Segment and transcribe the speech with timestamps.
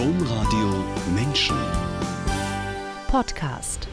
[0.00, 0.82] Domradio
[1.14, 1.56] Menschen
[3.08, 3.86] Podcast.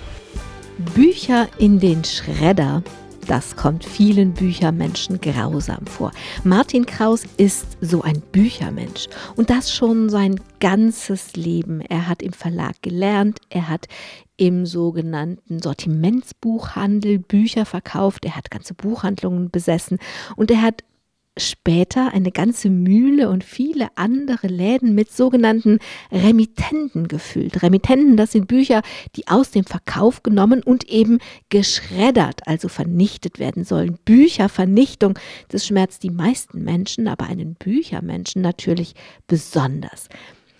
[0.95, 2.81] Bücher in den Schredder.
[3.27, 6.13] Das kommt vielen Büchermenschen grausam vor.
[6.45, 11.81] Martin Kraus ist so ein Büchermensch und das schon sein ganzes Leben.
[11.81, 13.89] Er hat im Verlag gelernt, er hat
[14.37, 19.99] im sogenannten Sortimentsbuchhandel Bücher verkauft, er hat ganze Buchhandlungen besessen
[20.37, 20.85] und er hat
[21.39, 25.79] später eine ganze Mühle und viele andere Läden mit sogenannten
[26.11, 27.63] Remittenten gefüllt.
[27.63, 28.81] Remittenten, das sind Bücher,
[29.15, 31.19] die aus dem Verkauf genommen und eben
[31.49, 33.97] geschreddert, also vernichtet werden sollen.
[34.05, 35.17] Büchervernichtung,
[35.49, 38.93] das schmerzt die meisten Menschen, aber einen Büchermenschen natürlich
[39.27, 40.09] besonders.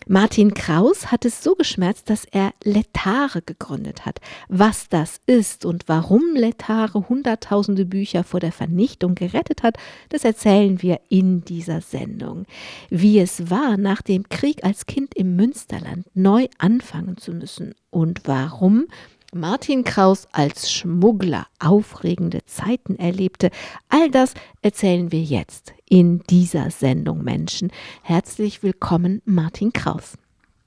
[0.10, 4.22] Martin Kraus hat es so geschmerzt, dass er Letare gegründet hat.
[4.48, 9.76] Was das ist und warum Letare hunderttausende Bücher vor der Vernichtung gerettet hat,
[10.08, 12.46] das erzählen wir in dieser Sendung.
[12.90, 18.22] Wie es war, nach dem Krieg als Kind im Münsterland neu anfangen zu müssen und
[18.24, 18.88] warum
[19.34, 23.52] Martin Kraus als Schmuggler aufregende Zeiten erlebte,
[23.90, 27.72] all das erzählen wir jetzt in dieser Sendung Menschen.
[28.02, 30.18] Herzlich willkommen, Martin Kraus.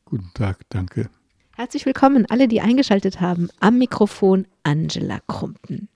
[0.04, 1.08] Guten Tag, danke.
[1.56, 3.48] Herzlich willkommen alle, die eingeschaltet haben.
[3.60, 5.88] Am Mikrofon Angela Krumpen.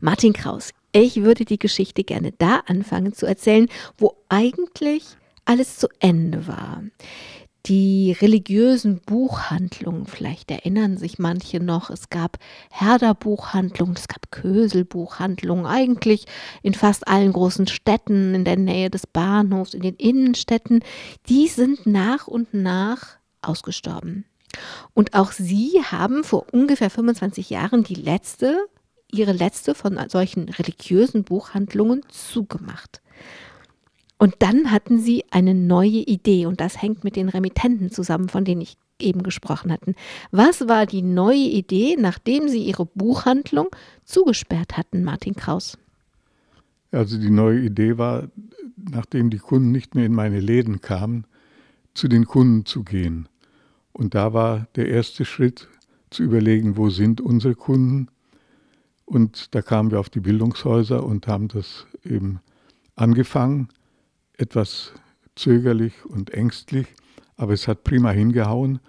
[0.00, 5.88] Martin Kraus, ich würde die Geschichte gerne da anfangen zu erzählen, wo eigentlich alles zu
[6.00, 6.82] Ende war
[7.66, 12.38] die religiösen Buchhandlungen, vielleicht erinnern sich manche noch, es gab
[12.70, 16.26] Herder-Buchhandlungen, es gab Kösel-Buchhandlungen, eigentlich
[16.62, 20.80] in fast allen großen Städten, in der Nähe des Bahnhofs, in den Innenstädten,
[21.28, 24.24] die sind nach und nach ausgestorben.
[24.92, 28.58] Und auch sie haben vor ungefähr 25 Jahren die letzte,
[29.10, 33.02] ihre letzte von solchen religiösen Buchhandlungen zugemacht.
[34.22, 38.44] Und dann hatten sie eine neue Idee und das hängt mit den Remittenten zusammen, von
[38.44, 39.96] denen ich eben gesprochen hatte.
[40.30, 43.66] Was war die neue Idee, nachdem sie ihre Buchhandlung
[44.04, 45.76] zugesperrt hatten, Martin Kraus?
[46.92, 48.28] Also die neue Idee war,
[48.76, 51.26] nachdem die Kunden nicht mehr in meine Läden kamen,
[51.92, 53.28] zu den Kunden zu gehen.
[53.92, 55.66] Und da war der erste Schritt
[56.10, 58.06] zu überlegen, wo sind unsere Kunden.
[59.04, 62.38] Und da kamen wir auf die Bildungshäuser und haben das eben
[62.94, 63.66] angefangen
[64.36, 64.92] etwas
[65.34, 66.86] zögerlich und ängstlich,
[67.36, 68.80] aber es hat prima hingehauen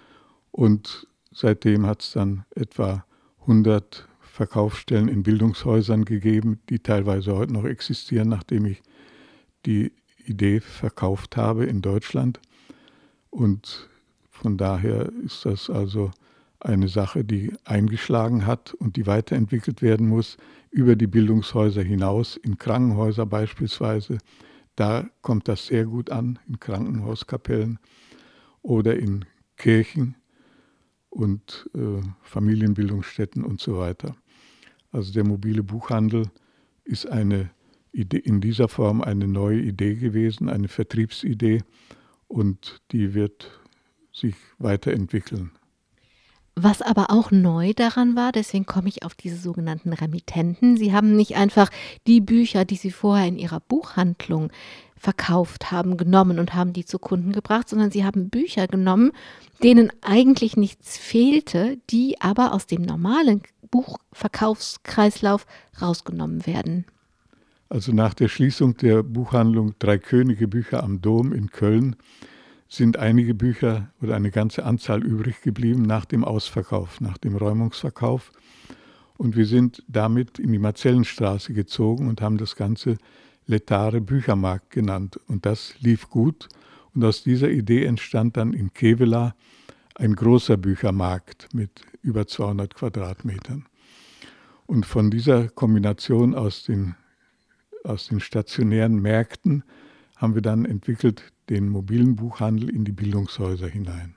[0.51, 3.05] und seitdem hat es dann etwa
[3.41, 8.81] 100 Verkaufsstellen in Bildungshäusern gegeben, die teilweise heute noch existieren, nachdem ich
[9.65, 9.91] die
[10.25, 12.39] Idee verkauft habe in Deutschland.
[13.29, 13.89] Und
[14.29, 16.11] von daher ist das also
[16.59, 20.37] eine Sache, die eingeschlagen hat und die weiterentwickelt werden muss
[20.71, 24.17] über die Bildungshäuser hinaus, in Krankenhäuser beispielsweise,
[24.75, 27.79] da kommt das sehr gut an, in Krankenhauskapellen
[28.61, 29.25] oder in
[29.57, 30.15] Kirchen
[31.09, 34.15] und äh, Familienbildungsstätten und so weiter.
[34.91, 36.31] Also der mobile Buchhandel
[36.83, 37.51] ist eine
[37.91, 41.63] Idee, in dieser Form eine neue Idee gewesen, eine Vertriebsidee
[42.27, 43.59] und die wird
[44.11, 45.51] sich weiterentwickeln.
[46.55, 50.77] Was aber auch neu daran war, deswegen komme ich auf diese sogenannten Remittenten.
[50.77, 51.69] Sie haben nicht einfach
[52.05, 54.51] die Bücher, die Sie vorher in Ihrer Buchhandlung
[54.95, 59.11] verkauft haben, genommen und haben die zu Kunden gebracht, sondern Sie haben Bücher genommen,
[59.63, 65.47] denen eigentlich nichts fehlte, die aber aus dem normalen Buchverkaufskreislauf
[65.81, 66.85] rausgenommen werden.
[67.67, 71.95] Also nach der Schließung der Buchhandlung Drei Könige Bücher am Dom in Köln
[72.75, 78.31] sind einige Bücher oder eine ganze Anzahl übrig geblieben nach dem Ausverkauf, nach dem Räumungsverkauf.
[79.17, 82.97] Und wir sind damit in die Marzellenstraße gezogen und haben das Ganze
[83.45, 85.19] Letare Büchermarkt genannt.
[85.27, 86.49] Und das lief gut.
[86.95, 89.35] Und aus dieser Idee entstand dann in Kevela
[89.95, 93.65] ein großer Büchermarkt mit über 200 Quadratmetern.
[94.65, 96.95] Und von dieser Kombination aus den,
[97.83, 99.63] aus den stationären Märkten
[100.15, 104.15] haben wir dann entwickelt den mobilen Buchhandel in die Bildungshäuser hinein.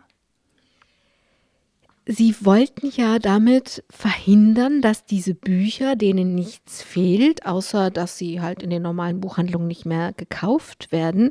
[2.08, 8.62] Sie wollten ja damit verhindern, dass diese Bücher, denen nichts fehlt, außer dass sie halt
[8.62, 11.30] in den normalen Buchhandlungen nicht mehr gekauft werden,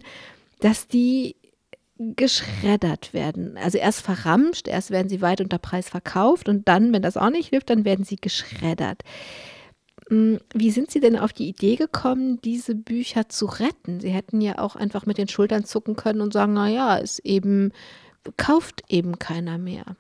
[0.60, 1.38] dass die
[1.98, 3.58] geschreddert werden.
[3.58, 7.30] Also erst verramscht, erst werden sie weit unter Preis verkauft und dann, wenn das auch
[7.30, 9.04] nicht hilft, dann werden sie geschreddert.
[10.10, 14.00] Hm, wie sind Sie denn auf die Idee gekommen, diese Bücher zu retten?
[14.00, 17.72] Sie hätten ja auch einfach mit den Schultern zucken können und sagen, naja, es eben
[18.38, 19.96] kauft eben keiner mehr.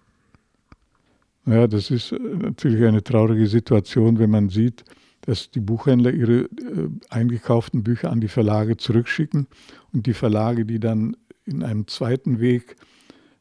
[1.45, 4.83] Ja, das ist äh, natürlich eine traurige Situation, wenn man sieht,
[5.21, 9.47] dass die Buchhändler ihre äh, eingekauften Bücher an die Verlage zurückschicken
[9.93, 11.15] und die Verlage, die dann
[11.45, 12.75] in einem zweiten Weg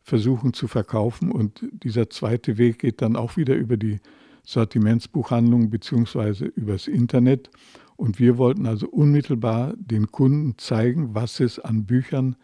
[0.02, 1.32] versuchen zu verkaufen.
[1.32, 4.00] Und dieser zweite Weg geht dann auch wieder über die
[4.44, 7.50] Sortimentsbuchhandlung beziehungsweise übers Internet.
[7.96, 12.36] Und wir wollten also unmittelbar den Kunden zeigen, was es an Büchern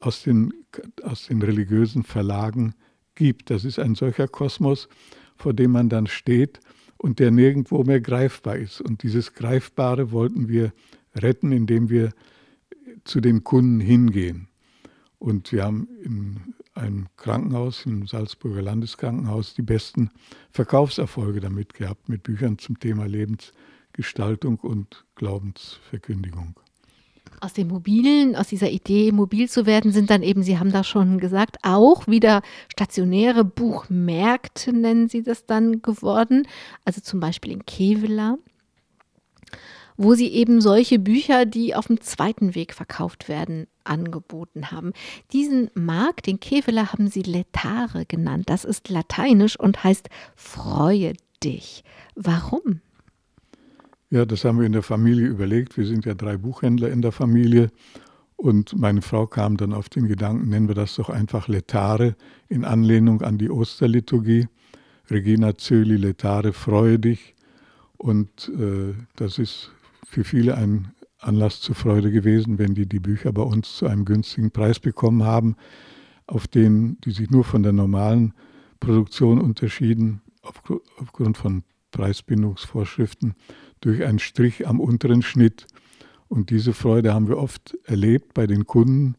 [0.00, 0.52] aus den,
[1.02, 2.74] aus den religiösen Verlagen
[3.14, 3.50] gibt.
[3.50, 4.88] Das ist ein solcher Kosmos,
[5.36, 6.60] vor dem man dann steht
[6.96, 8.80] und der nirgendwo mehr greifbar ist.
[8.80, 10.72] Und dieses Greifbare wollten wir
[11.14, 12.12] retten, indem wir
[13.04, 14.48] zu den Kunden hingehen.
[15.18, 20.10] Und wir haben in einem Krankenhaus, im Salzburger Landeskrankenhaus, die besten
[20.52, 26.54] Verkaufserfolge damit gehabt, mit Büchern zum Thema Lebensgestaltung und Glaubensverkündigung.
[27.42, 30.84] Aus dem Mobilen, aus dieser Idee, mobil zu werden, sind dann eben, Sie haben da
[30.84, 36.46] schon gesagt, auch wieder stationäre Buchmärkte, nennen Sie das dann geworden.
[36.84, 38.36] Also zum Beispiel in Kevela
[40.00, 44.94] wo sie eben solche Bücher, die auf dem zweiten Weg verkauft werden, angeboten haben.
[45.34, 48.48] Diesen Markt, den Keveler, haben sie Letare genannt.
[48.48, 51.12] Das ist lateinisch und heißt Freue
[51.44, 51.84] dich.
[52.14, 52.80] Warum?
[54.08, 55.76] Ja, das haben wir in der Familie überlegt.
[55.76, 57.70] Wir sind ja drei Buchhändler in der Familie.
[58.36, 62.16] Und meine Frau kam dann auf den Gedanken, nennen wir das doch einfach Letare
[62.48, 64.48] in Anlehnung an die Osterliturgie.
[65.10, 67.34] Regina Zöli, Letare, freue dich.
[67.98, 69.72] Und äh, das ist
[70.10, 74.04] für viele ein Anlass zur Freude gewesen, wenn die die Bücher bei uns zu einem
[74.04, 75.54] günstigen Preis bekommen haben,
[76.26, 78.34] auf denen die sich nur von der normalen
[78.80, 81.62] Produktion unterschieden, aufgrund von
[81.92, 83.34] Preisbindungsvorschriften,
[83.80, 85.68] durch einen Strich am unteren Schnitt.
[86.26, 89.14] Und diese Freude haben wir oft erlebt bei den Kunden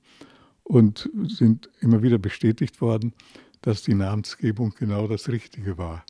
[0.63, 3.13] und sind immer wieder bestätigt worden,
[3.61, 6.03] dass die Namensgebung genau das Richtige war.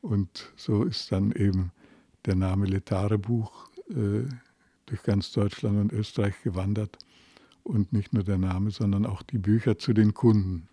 [0.00, 1.72] Und so ist dann eben
[2.26, 6.98] der Name Letare Buch durch ganz Deutschland und Österreich gewandert.
[7.62, 10.68] Und nicht nur der Name, sondern auch die Bücher zu den Kunden.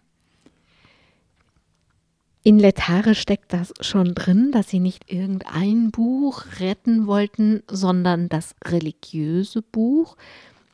[2.43, 8.55] In Letare steckt das schon drin, dass sie nicht irgendein Buch retten wollten, sondern das
[8.63, 10.15] religiöse Buch.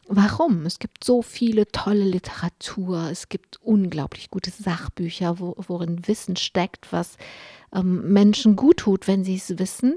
[0.07, 0.67] Warum?
[0.67, 6.91] Es gibt so viele tolle Literatur, es gibt unglaublich gute Sachbücher, wo, worin Wissen steckt,
[6.91, 7.17] was
[7.73, 9.95] ähm, Menschen gut tut, wenn sie es wissen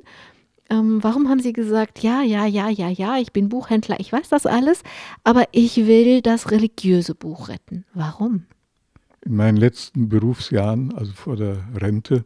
[0.70, 4.28] ähm, warum haben Sie gesagt, ja, ja, ja, ja, ja, ich bin Buchhändler, ich weiß
[4.28, 4.82] das alles,
[5.24, 7.84] aber ich will das religiöse Buch retten.
[7.94, 8.44] Warum?
[9.24, 12.24] In meinen letzten Berufsjahren, also vor der Rente,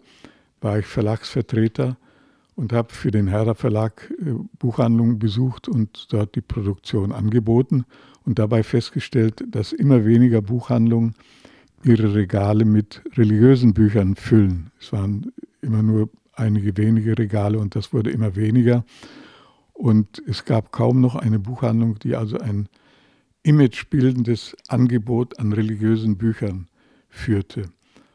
[0.60, 1.96] war ich Verlagsvertreter
[2.56, 7.84] und habe für den Herder Verlag äh, Buchhandlungen besucht und dort die Produktion angeboten
[8.24, 11.14] und dabei festgestellt, dass immer weniger Buchhandlungen
[11.84, 14.70] ihre Regale mit religiösen Büchern füllen.
[14.78, 15.32] Es waren
[15.62, 16.10] immer nur
[16.40, 18.84] einige wenige Regale und das wurde immer weniger.
[19.72, 22.68] Und es gab kaum noch eine Buchhandlung, die also ein
[23.42, 26.68] imagebildendes Angebot an religiösen Büchern
[27.08, 27.70] führte.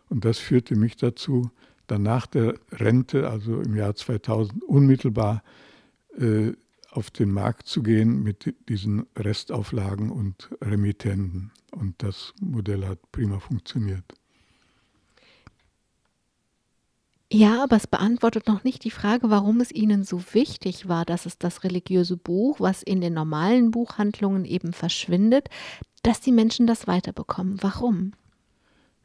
[0.10, 1.50] Und das führte mich dazu,
[1.88, 5.44] dann nach der Rente, also im Jahr 2000, unmittelbar
[6.20, 6.54] äh,
[6.92, 11.52] auf den Markt zu gehen mit diesen Restauflagen und Remittenten.
[11.72, 14.06] Und das Modell hat prima funktioniert.
[17.38, 21.26] Ja, aber es beantwortet noch nicht die Frage, warum es Ihnen so wichtig war, dass
[21.26, 25.50] es das religiöse Buch, was in den normalen Buchhandlungen eben verschwindet,
[26.02, 27.58] dass die Menschen das weiterbekommen.
[27.60, 28.14] Warum?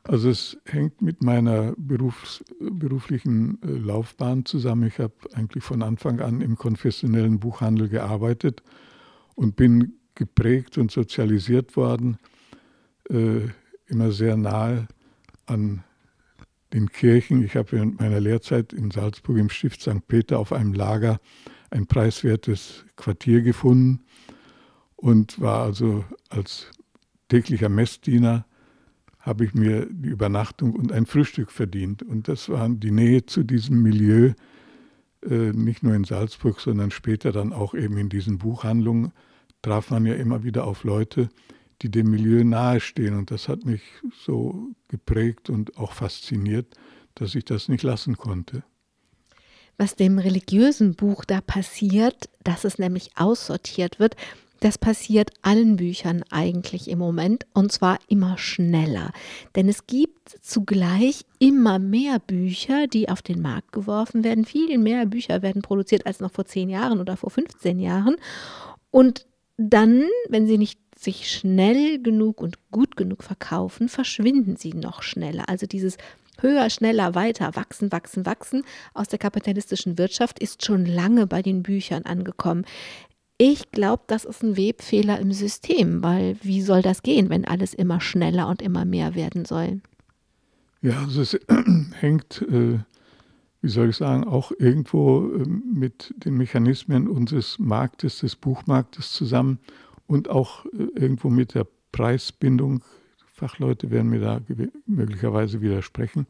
[0.05, 4.87] Also es hängt mit meiner Berufs-, beruflichen äh, Laufbahn zusammen.
[4.87, 8.63] Ich habe eigentlich von Anfang an im konfessionellen Buchhandel gearbeitet
[9.35, 12.17] und bin geprägt und sozialisiert worden,
[13.09, 13.49] äh,
[13.89, 14.87] immer sehr nahe
[15.47, 15.83] an
[16.73, 17.43] den Kirchen.
[17.43, 20.07] Ich habe in meiner Lehrzeit in Salzburg im Stift St.
[20.07, 21.21] Peter auf einem Lager
[21.71, 24.01] ein preiswertes Quartier gefunden
[24.97, 26.71] und war also als
[27.29, 28.45] täglicher Messdiener
[29.21, 32.03] habe ich mir die Übernachtung und ein Frühstück verdient.
[32.03, 34.33] Und das war die Nähe zu diesem Milieu,
[35.29, 39.13] äh, nicht nur in Salzburg, sondern später dann auch eben in diesen Buchhandlungen,
[39.63, 41.29] traf man ja immer wieder auf Leute,
[41.83, 43.17] die dem Milieu nahestehen.
[43.17, 43.83] Und das hat mich
[44.25, 46.67] so geprägt und auch fasziniert,
[47.15, 48.63] dass ich das nicht lassen konnte.
[49.77, 54.15] Was dem religiösen Buch da passiert, dass es nämlich aussortiert wird,
[54.61, 59.11] das passiert allen Büchern eigentlich im Moment und zwar immer schneller.
[59.57, 64.45] Denn es gibt zugleich immer mehr Bücher, die auf den Markt geworfen werden.
[64.45, 68.17] Viel mehr Bücher werden produziert als noch vor zehn Jahren oder vor 15 Jahren.
[68.91, 75.03] Und dann, wenn sie nicht sich schnell genug und gut genug verkaufen, verschwinden sie noch
[75.03, 75.49] schneller.
[75.49, 75.97] Also dieses
[76.41, 78.65] höher, schneller, weiter, wachsen, wachsen, wachsen
[78.95, 82.65] aus der kapitalistischen Wirtschaft ist schon lange bei den Büchern angekommen.
[83.39, 87.73] Ich glaube, das ist ein Webfehler im System, weil wie soll das gehen, wenn alles
[87.73, 89.81] immer schneller und immer mehr werden soll?
[90.83, 91.39] Ja, also es
[92.01, 92.79] hängt, äh,
[93.63, 99.59] wie soll ich sagen, auch irgendwo äh, mit den Mechanismen unseres Marktes, des Buchmarktes zusammen
[100.11, 102.83] und auch äh, irgendwo mit der Preisbindung.
[103.33, 104.41] Fachleute werden mir da
[104.87, 106.27] möglicherweise widersprechen.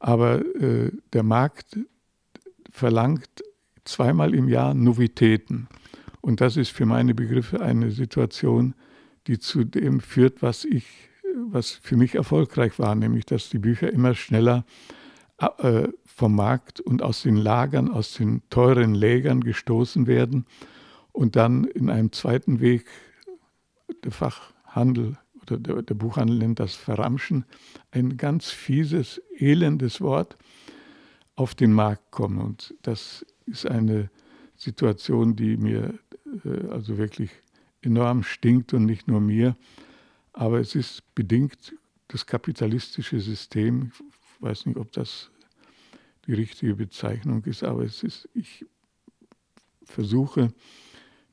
[0.00, 1.78] Aber äh, der Markt
[2.70, 3.44] verlangt
[3.84, 5.68] zweimal im Jahr Novitäten.
[6.20, 8.74] Und das ist für meine Begriffe eine Situation,
[9.28, 10.86] die zu dem führt, was ich,
[11.50, 14.64] was für mich erfolgreich war, nämlich dass die Bücher immer schneller
[15.38, 20.46] äh, vom Markt und aus den Lagern, aus den teuren Lägern gestoßen werden
[21.12, 22.86] und dann in einem zweiten Weg
[24.04, 27.44] der Fachhandel oder der, der Buchhandel nennt das Verramschen,
[27.90, 30.36] ein ganz fieses, elendes Wort
[31.34, 32.38] auf den Markt kommen.
[32.38, 34.10] Und das ist eine
[34.56, 35.98] Situation, die mir
[36.44, 37.30] äh, also wirklich
[37.80, 39.56] enorm stinkt und nicht nur mir.
[40.32, 41.74] Aber es ist bedingt
[42.08, 43.92] das kapitalistische System.
[44.36, 45.30] Ich weiß nicht, ob das
[46.26, 48.64] die richtige Bezeichnung ist, aber es ist, ich
[49.84, 50.52] versuche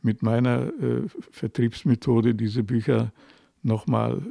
[0.01, 3.12] mit meiner äh, Vertriebsmethode diese Bücher
[3.62, 4.22] nochmal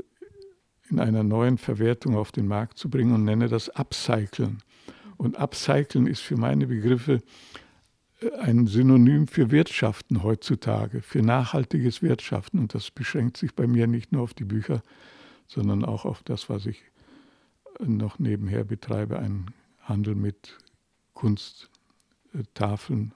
[0.91, 4.59] in einer neuen Verwertung auf den Markt zu bringen und nenne das Upcyclen.
[5.17, 7.21] Und Upcyclen ist für meine Begriffe
[8.41, 12.59] ein Synonym für Wirtschaften heutzutage, für nachhaltiges Wirtschaften.
[12.59, 14.83] Und das beschränkt sich bei mir nicht nur auf die Bücher,
[15.47, 16.83] sondern auch auf das, was ich
[17.81, 19.47] noch nebenher betreibe, einen
[19.83, 20.59] Handel mit
[21.15, 23.13] Kunsttafeln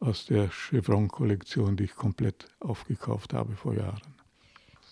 [0.00, 4.00] aus der Chevron-Kollektion, die ich komplett aufgekauft habe vor Jahren.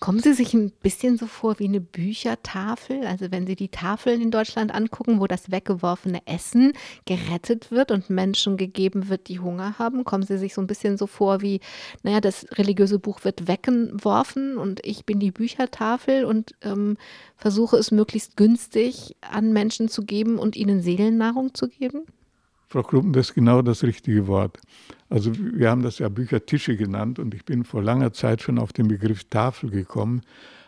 [0.01, 3.05] Kommen Sie sich ein bisschen so vor wie eine Büchertafel?
[3.05, 6.73] Also wenn Sie die Tafeln in Deutschland angucken, wo das weggeworfene Essen
[7.05, 10.99] gerettet wird und Menschen gegeben wird, die Hunger haben, kommen Sie sich so ein bisschen
[10.99, 11.59] so vor wie,
[12.05, 16.97] naja, das religiöse Buch wird weggeworfen und ich bin die Büchertafel und ähm,
[17.37, 22.03] versuche es möglichst günstig an Menschen zu geben und ihnen Seelennahrung zu geben?
[22.69, 24.61] Frau Kruppen, das ist genau das richtige Wort.
[25.09, 28.73] Also wir haben das ja Büchertische genannt und ich bin vor langer Zeit schon auf
[28.73, 30.23] den Begriff Tafel gekommen.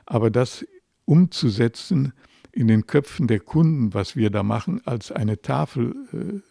[0.06, 0.66] Aber das
[1.04, 2.12] umzusetzen
[2.52, 6.42] in den Köpfen der Kunden, was wir da machen, als eine Tafel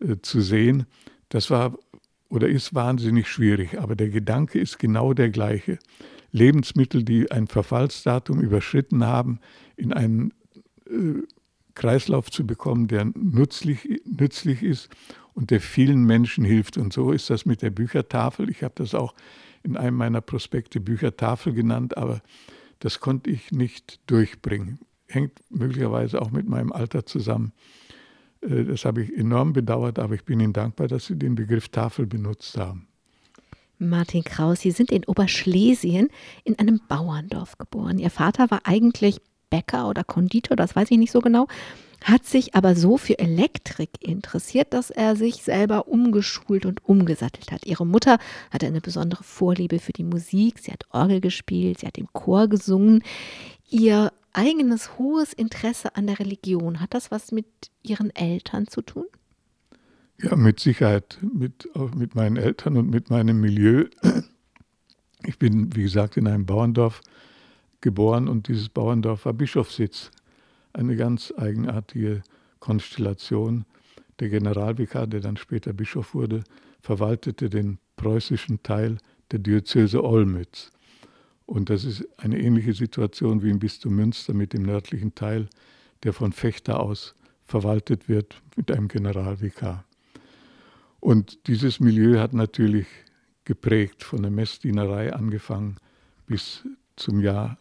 [0.00, 0.86] äh, äh, zu sehen,
[1.28, 1.76] das war
[2.28, 3.78] oder ist wahnsinnig schwierig.
[3.78, 5.78] Aber der Gedanke ist genau der gleiche.
[6.32, 9.40] Lebensmittel, die ein Verfallsdatum überschritten haben,
[9.76, 10.32] in einen
[10.86, 11.22] äh,
[11.74, 14.88] Kreislauf zu bekommen, der nützlich, nützlich ist
[15.36, 16.78] und der vielen Menschen hilft.
[16.78, 18.50] Und so ist das mit der Büchertafel.
[18.50, 19.14] Ich habe das auch
[19.62, 22.22] in einem meiner Prospekte Büchertafel genannt, aber
[22.80, 24.80] das konnte ich nicht durchbringen.
[25.06, 27.52] Hängt möglicherweise auch mit meinem Alter zusammen.
[28.40, 31.68] Äh, das habe ich enorm bedauert, aber ich bin Ihnen dankbar, dass Sie den Begriff
[31.68, 32.88] Tafel benutzt haben.
[33.78, 36.08] Martin Kraus, Sie sind in Oberschlesien
[36.44, 37.98] in einem Bauerndorf geboren.
[37.98, 41.46] Ihr Vater war eigentlich Bäcker oder Konditor, das weiß ich nicht so genau,
[42.04, 47.66] hat sich aber so für Elektrik interessiert, dass er sich selber umgeschult und umgesattelt hat.
[47.66, 48.18] Ihre Mutter
[48.50, 52.48] hatte eine besondere Vorliebe für die Musik, sie hat Orgel gespielt, sie hat im Chor
[52.48, 53.02] gesungen.
[53.68, 57.46] Ihr eigenes hohes Interesse an der Religion, hat das was mit
[57.82, 59.06] Ihren Eltern zu tun?
[60.22, 63.86] Ja, mit Sicherheit, mit, mit meinen Eltern und mit meinem Milieu.
[65.24, 67.00] Ich bin, wie gesagt, in einem Bauerndorf
[67.80, 70.10] geboren und dieses Bauerndorf war Bischofssitz.
[70.76, 72.22] Eine ganz eigenartige
[72.60, 73.64] Konstellation.
[74.20, 76.44] Der Generalvikar, der dann später Bischof wurde,
[76.82, 78.98] verwaltete den preußischen Teil
[79.30, 80.70] der Diözese Olmütz.
[81.46, 85.48] Und das ist eine ähnliche Situation wie im Bistum Münster mit dem nördlichen Teil,
[86.02, 87.14] der von Fechter aus
[87.46, 89.86] verwaltet wird mit einem Generalvikar.
[91.00, 92.86] Und dieses Milieu hat natürlich
[93.44, 95.76] geprägt, von der Messdienerei angefangen
[96.26, 96.64] bis
[96.96, 97.56] zum Jahr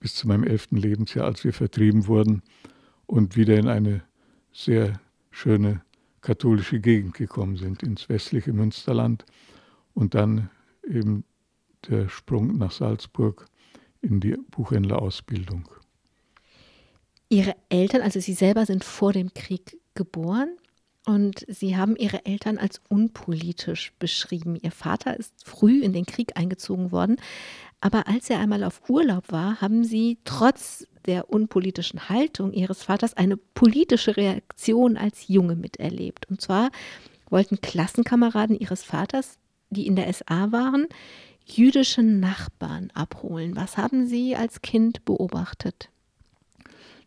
[0.00, 2.42] bis zu meinem elften Lebensjahr, als wir vertrieben wurden
[3.06, 4.02] und wieder in eine
[4.52, 5.00] sehr
[5.30, 5.82] schöne
[6.20, 9.24] katholische Gegend gekommen sind, ins westliche Münsterland
[9.94, 10.50] und dann
[10.86, 11.24] eben
[11.88, 13.46] der Sprung nach Salzburg
[14.00, 15.68] in die Buchhändlerausbildung.
[17.28, 20.56] Ihre Eltern, also Sie selber sind vor dem Krieg geboren
[21.08, 24.56] und Sie haben Ihre Eltern als unpolitisch beschrieben.
[24.60, 27.16] Ihr Vater ist früh in den Krieg eingezogen worden,
[27.80, 33.14] aber als er einmal auf Urlaub war, haben sie trotz der unpolitischen Haltung ihres Vaters
[33.14, 36.28] eine politische Reaktion als Junge miterlebt.
[36.28, 36.70] Und zwar
[37.30, 39.38] wollten Klassenkameraden ihres Vaters,
[39.70, 40.88] die in der SA waren,
[41.46, 43.56] jüdische Nachbarn abholen.
[43.56, 45.88] Was haben Sie als Kind beobachtet?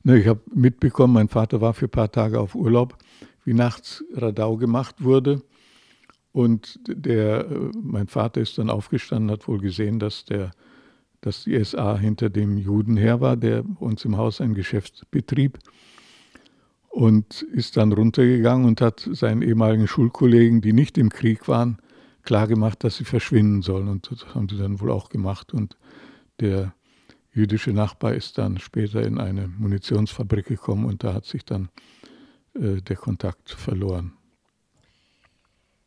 [0.04, 2.98] Ich habe mitbekommen, mein Vater war für ein paar Tage auf Urlaub,
[3.44, 5.42] wie nachts Radau gemacht wurde.
[6.32, 7.46] Und der,
[7.76, 10.52] mein Vater ist dann aufgestanden, hat wohl gesehen, dass der,
[11.20, 15.60] dass die SA hinter dem Juden her war, der uns im Haus ein Geschäft betrieb.
[16.90, 21.78] Und ist dann runtergegangen und hat seinen ehemaligen Schulkollegen, die nicht im Krieg waren,
[22.24, 23.88] klargemacht, dass sie verschwinden sollen.
[23.88, 25.54] Und das haben sie dann wohl auch gemacht.
[25.54, 25.78] Und
[26.42, 26.74] der
[27.34, 31.70] jüdische Nachbar ist dann später in eine Munitionsfabrik gekommen und da hat sich dann
[32.54, 34.14] äh, der Kontakt verloren.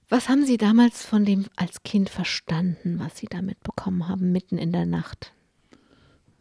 [0.09, 4.59] Was haben Sie damals von dem als Kind verstanden, was Sie da mitbekommen haben, mitten
[4.59, 5.33] in der Nacht?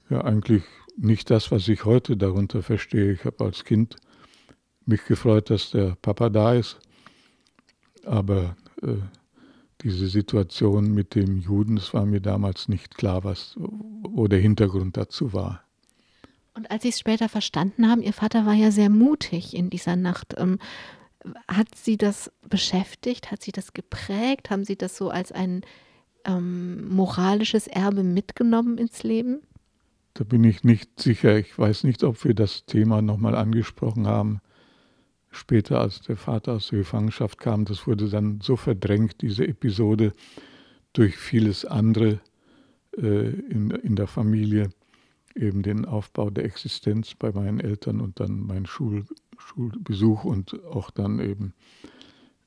[0.10, 0.63] Ja, eigentlich
[0.98, 3.13] nicht das, was ich heute darunter verstehe.
[3.13, 3.96] Ich habe als Kind
[4.86, 6.77] mich gefreut, dass der Papa da ist,
[8.06, 8.98] aber äh,
[9.82, 14.98] diese Situation mit dem Juden, es war mir damals nicht klar, was, wo der Hintergrund
[14.98, 15.62] dazu war.
[16.55, 19.95] Und als Sie es später verstanden haben, Ihr Vater war ja sehr mutig in dieser
[19.95, 20.36] Nacht.
[20.38, 20.60] Ähm,
[21.48, 23.31] hat Sie das beschäftigt?
[23.31, 24.50] Hat Sie das geprägt?
[24.50, 25.62] Haben Sie das so als ein
[26.25, 29.41] ähm, moralisches Erbe mitgenommen ins Leben?
[30.13, 31.38] Da bin ich nicht sicher.
[31.38, 34.39] Ich weiß nicht, ob wir das Thema nochmal angesprochen haben.
[35.31, 40.13] Später, als der Vater aus der Gefangenschaft kam, das wurde dann so verdrängt, diese Episode,
[40.93, 42.19] durch vieles andere
[42.95, 44.69] äh, in, in der Familie,
[45.36, 49.06] eben den Aufbau der Existenz bei meinen Eltern und dann mein Schul,
[49.38, 51.54] Schulbesuch und auch dann eben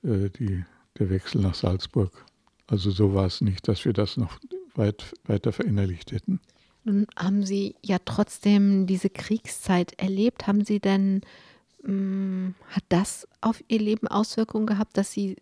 [0.02, 0.64] äh, die,
[0.98, 2.24] der Wechsel nach Salzburg.
[2.66, 4.38] Also so war es nicht, dass wir das noch
[4.74, 6.40] weit, weiter verinnerlicht hätten.
[6.84, 10.46] Nun haben Sie ja trotzdem diese Kriegszeit erlebt.
[10.46, 11.22] Haben Sie denn,
[11.82, 15.36] mh, hm, hat das auf Ihr Leben Auswirkungen gehabt, dass Sie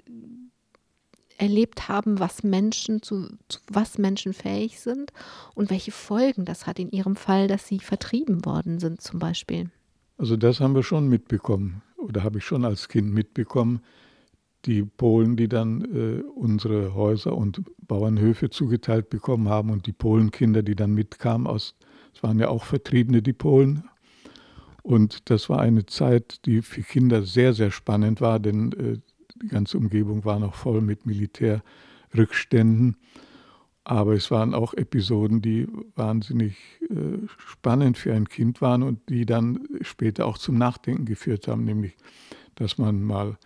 [1.38, 5.12] erlebt haben, was Menschen zu, zu, was Menschen fähig sind
[5.54, 9.70] und welche Folgen das hat in ihrem Fall, dass sie vertrieben worden sind zum Beispiel.
[10.16, 13.80] Also das haben wir schon mitbekommen oder habe ich schon als Kind mitbekommen.
[14.64, 20.62] Die Polen, die dann äh, unsere Häuser und Bauernhöfe zugeteilt bekommen haben und die Polenkinder,
[20.62, 21.74] die dann mitkamen aus,
[22.14, 23.84] es waren ja auch Vertriebene, die Polen.
[24.82, 28.98] Und das war eine Zeit, die für Kinder sehr, sehr spannend war, denn äh,
[29.44, 32.96] die ganze Umgebung war noch voll mit Militärrückständen.
[33.86, 36.56] Aber es waren auch Episoden, die wahnsinnig
[36.88, 41.64] äh, spannend für ein Kind waren und die dann später auch zum Nachdenken geführt haben,
[41.64, 41.94] nämlich,
[42.54, 43.36] dass man mal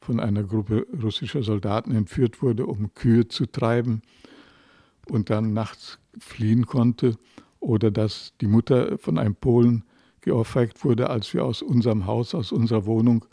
[0.00, 4.02] von einer Gruppe russischer Soldaten entführt wurde, um Kühe zu treiben
[5.08, 7.16] und dann nachts fliehen konnte,
[7.58, 9.82] oder dass die Mutter von einem Polen
[10.20, 13.24] geohrfeigt wurde, als wir aus unserem Haus, aus unserer Wohnung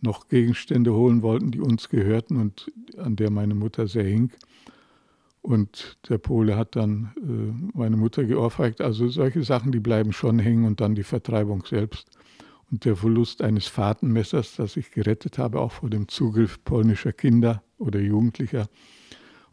[0.00, 4.30] noch Gegenstände holen wollten, die uns gehörten und an der meine Mutter sehr hing.
[5.42, 8.80] Und der Pole hat dann äh, meine Mutter geohrfeigt.
[8.80, 12.10] Also solche Sachen, die bleiben schon hängen und dann die Vertreibung selbst.
[12.68, 17.62] Und der Verlust eines Fahrtenmessers, das ich gerettet habe, auch vor dem Zugriff polnischer Kinder
[17.78, 18.68] oder Jugendlicher.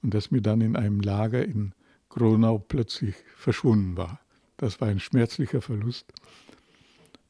[0.01, 1.73] Und das mir dann in einem Lager in
[2.10, 4.19] Gronau plötzlich verschwunden war.
[4.58, 6.12] Das war ein schmerzlicher Verlust,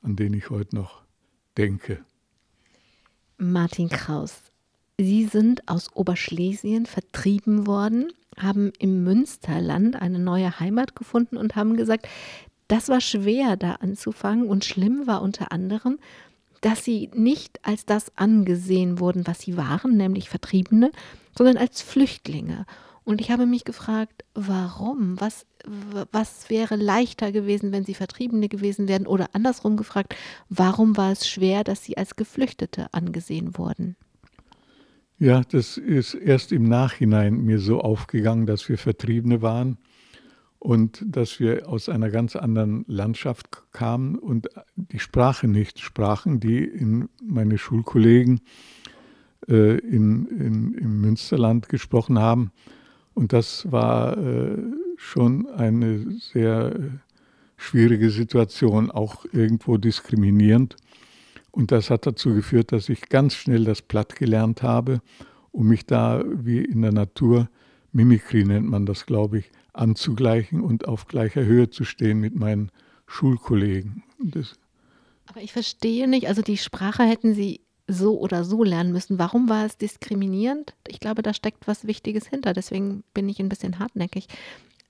[0.02, 1.02] an den ich heute noch
[1.58, 2.06] denke.
[3.38, 4.36] Martin Kraus.
[4.98, 11.76] Sie sind aus Oberschlesien vertrieben worden, haben im Münsterland eine neue Heimat gefunden und haben
[11.76, 12.08] gesagt,
[12.68, 16.00] das war schwer da anzufangen und schlimm war unter anderem,
[16.62, 20.92] dass sie nicht als das angesehen wurden, was sie waren, nämlich Vertriebene,
[21.38, 22.66] sondern als Flüchtlinge.
[23.06, 25.20] Und ich habe mich gefragt, warum?
[25.20, 25.46] Was,
[26.12, 29.08] was wäre leichter gewesen, wenn sie Vertriebene gewesen wären?
[29.08, 30.16] Oder andersrum gefragt,
[30.50, 33.98] warum war es schwer, dass sie als Geflüchtete angesehen wurden?
[35.20, 39.78] Ja, das ist erst im Nachhinein mir so aufgegangen, dass wir Vertriebene waren
[40.60, 46.64] und dass wir aus einer ganz anderen Landschaft kamen und die Sprache nicht sprachen, die
[46.64, 48.42] in meine Schulkollegen
[49.48, 52.52] äh, in, in, im Münsterland gesprochen haben.
[53.14, 54.58] Und das war äh,
[54.98, 56.90] schon eine sehr äh,
[57.58, 60.76] schwierige Situation, auch irgendwo diskriminierend.
[61.52, 65.02] Und das hat dazu geführt, dass ich ganz schnell das Platt gelernt habe,
[65.52, 67.48] um mich da wie in der Natur,
[67.92, 72.72] Mimikry nennt man das, glaube ich, anzugleichen und auf gleicher Höhe zu stehen mit meinen
[73.06, 74.04] Schulkollegen.
[74.20, 74.56] Das
[75.28, 79.20] Aber ich verstehe nicht, also die Sprache hätten Sie so oder so lernen müssen.
[79.20, 80.74] Warum war es diskriminierend?
[80.88, 82.54] Ich glaube, da steckt was Wichtiges hinter.
[82.54, 84.28] Deswegen bin ich ein bisschen hartnäckig.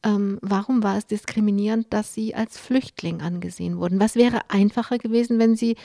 [0.03, 3.99] Ähm, warum war es diskriminierend, dass sie als Flüchtling angesehen wurden?
[3.99, 5.75] Was wäre einfacher gewesen, wenn sie,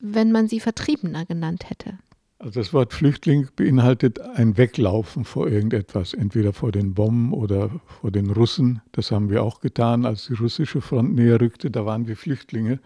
[0.00, 1.98] wenn man sie Vertriebener genannt hätte?
[2.40, 7.68] Also das Wort Flüchtling beinhaltet ein Weglaufen vor irgendetwas, entweder vor den Bomben oder
[8.00, 8.80] vor den Russen.
[8.92, 11.70] Das haben wir auch getan, als die russische Front näher rückte.
[11.70, 12.78] Da waren wir Flüchtlinge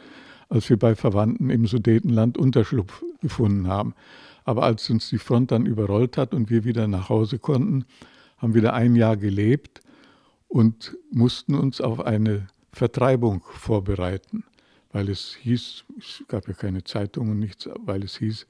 [0.53, 3.95] als wir bei Verwandten im Sudetenland Unterschlupf gefunden haben.
[4.45, 7.87] Aber als uns die Front dann überrollt hat und wir wieder nach Hause konnten,
[8.37, 9.81] haben wir da ein Jahr gelebt
[10.49, 14.45] und mussten uns auf eine Vertreibung vorbereiten,
[14.91, 18.47] weil es hieß, es gab ja keine Zeitungen, nichts, weil es hieß,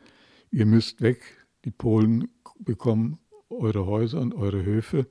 [0.51, 5.07] ihr müsst weg, die Polen bekommen eure Häuser und eure Höfe.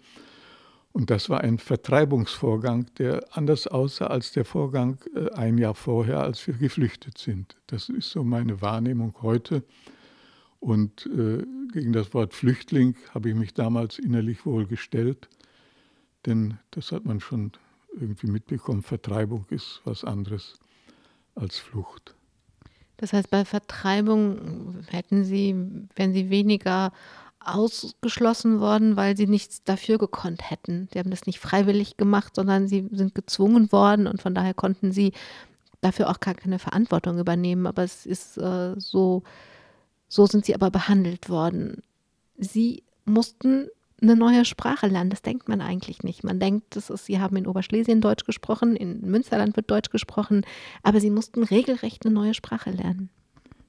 [0.93, 6.21] Und das war ein Vertreibungsvorgang, der anders aussah als der Vorgang äh, ein Jahr vorher,
[6.21, 7.55] als wir geflüchtet sind.
[7.67, 9.63] Das ist so meine Wahrnehmung heute.
[10.59, 15.27] Und äh, gegen das Wort Flüchtling habe ich mich damals innerlich wohl gestellt,
[16.25, 17.51] denn das hat man schon
[17.99, 18.83] irgendwie mitbekommen.
[18.83, 20.59] Vertreibung ist was anderes
[21.35, 22.15] als Flucht.
[22.97, 25.55] Das heißt, bei Vertreibung hätten Sie,
[25.95, 26.91] wenn Sie weniger
[27.43, 30.87] ausgeschlossen worden, weil sie nichts dafür gekonnt hätten.
[30.91, 34.91] Sie haben das nicht freiwillig gemacht, sondern sie sind gezwungen worden und von daher konnten
[34.91, 35.13] sie
[35.81, 37.67] dafür auch gar keine Verantwortung übernehmen.
[37.67, 39.23] Aber es ist äh, so,
[40.07, 41.83] so sind sie aber behandelt worden.
[42.37, 43.67] Sie mussten
[44.01, 45.09] eine neue Sprache lernen.
[45.09, 46.23] Das denkt man eigentlich nicht.
[46.23, 50.43] Man denkt, das ist, sie haben in Oberschlesien Deutsch gesprochen, in Münsterland wird Deutsch gesprochen,
[50.83, 53.09] aber sie mussten regelrecht eine neue Sprache lernen.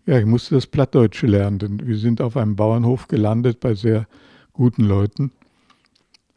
[0.04, 4.08] Ja, ich musste das Plattdeutsche lernen, denn wir sind auf einem Bauernhof gelandet bei sehr
[4.52, 5.30] guten Leuten.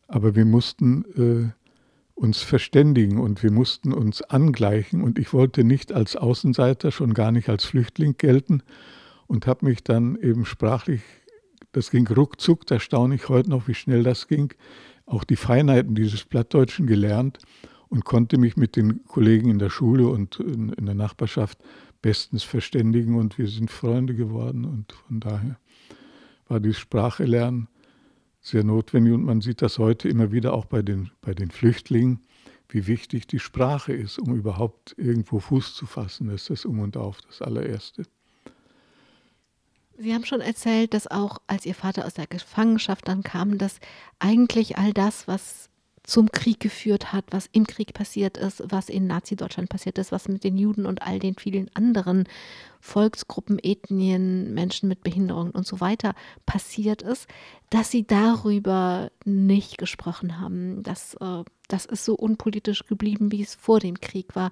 [0.07, 1.51] Aber wir mussten äh,
[2.13, 5.01] uns verständigen und wir mussten uns angleichen.
[5.01, 8.61] Und ich wollte nicht als Außenseiter, schon gar nicht als Flüchtling gelten
[9.25, 11.01] und habe mich dann eben sprachlich,
[11.71, 14.53] das ging ruckzuck, da staune ich heute noch, wie schnell das ging,
[15.07, 17.39] auch die Feinheiten dieses Plattdeutschen gelernt
[17.89, 21.57] und konnte mich mit den Kollegen in der Schule und in, in der Nachbarschaft
[22.05, 25.57] bestens verständigen und wir sind Freunde geworden und von daher
[26.47, 27.67] war die Sprache lernen
[28.41, 32.19] sehr notwendig und man sieht das heute immer wieder auch bei den, bei den Flüchtlingen,
[32.69, 36.27] wie wichtig die Sprache ist, um überhaupt irgendwo Fuß zu fassen.
[36.27, 38.03] Das ist das Um und Auf, das allererste.
[39.97, 43.79] Sie haben schon erzählt, dass auch als Ihr Vater aus der Gefangenschaft dann kam, dass
[44.19, 45.71] eigentlich all das, was
[46.05, 50.27] zum Krieg geführt hat, was im Krieg passiert ist, was in Nazi-Deutschland passiert ist, was
[50.27, 52.25] mit den Juden und all den vielen anderen
[52.79, 56.13] Volksgruppen, Ethnien, Menschen mit Behinderungen und so weiter
[56.45, 57.27] passiert ist,
[57.71, 60.83] dass sie darüber nicht gesprochen haben.
[60.83, 64.51] Das, äh, das ist so unpolitisch geblieben, wie es vor dem Krieg war.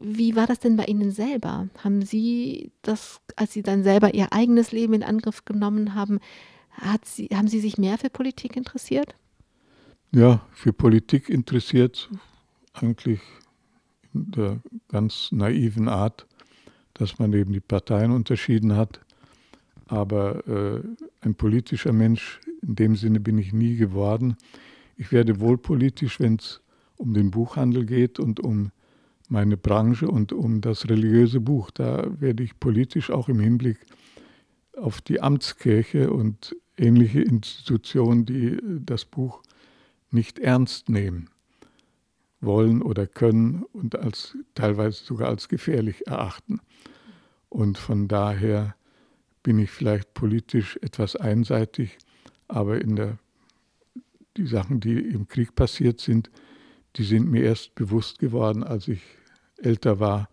[0.00, 1.68] Wie war das denn bei Ihnen selber?
[1.84, 6.20] Haben Sie das, als Sie dann selber Ihr eigenes Leben in Angriff genommen haben,
[7.04, 9.14] Sie, haben Sie sich mehr für Politik interessiert?
[10.12, 12.10] Ja, für Politik interessiert,
[12.72, 13.20] eigentlich
[14.12, 16.26] in der ganz naiven Art,
[16.94, 19.00] dass man eben die Parteien unterschieden hat.
[19.86, 20.82] Aber äh,
[21.20, 24.36] ein politischer Mensch in dem Sinne bin ich nie geworden.
[24.96, 26.60] Ich werde wohl politisch, wenn es
[26.96, 28.70] um den Buchhandel geht und um
[29.28, 31.70] meine Branche und um das religiöse Buch.
[31.70, 33.78] Da werde ich politisch auch im Hinblick
[34.76, 39.42] auf die Amtskirche und ähnliche Institutionen, die das Buch
[40.10, 41.30] nicht ernst nehmen
[42.40, 46.60] wollen oder können und als teilweise sogar als gefährlich erachten.
[47.48, 48.74] Und von daher
[49.42, 51.98] bin ich vielleicht politisch etwas einseitig,
[52.48, 53.18] aber in der,
[54.36, 56.30] die Sachen, die im Krieg passiert sind,
[56.96, 59.02] die sind mir erst bewusst geworden, als ich
[59.58, 60.28] älter war.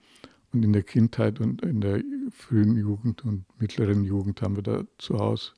[0.53, 4.83] Und in der Kindheit und in der frühen Jugend und mittleren Jugend haben wir da
[4.97, 5.51] zu Hause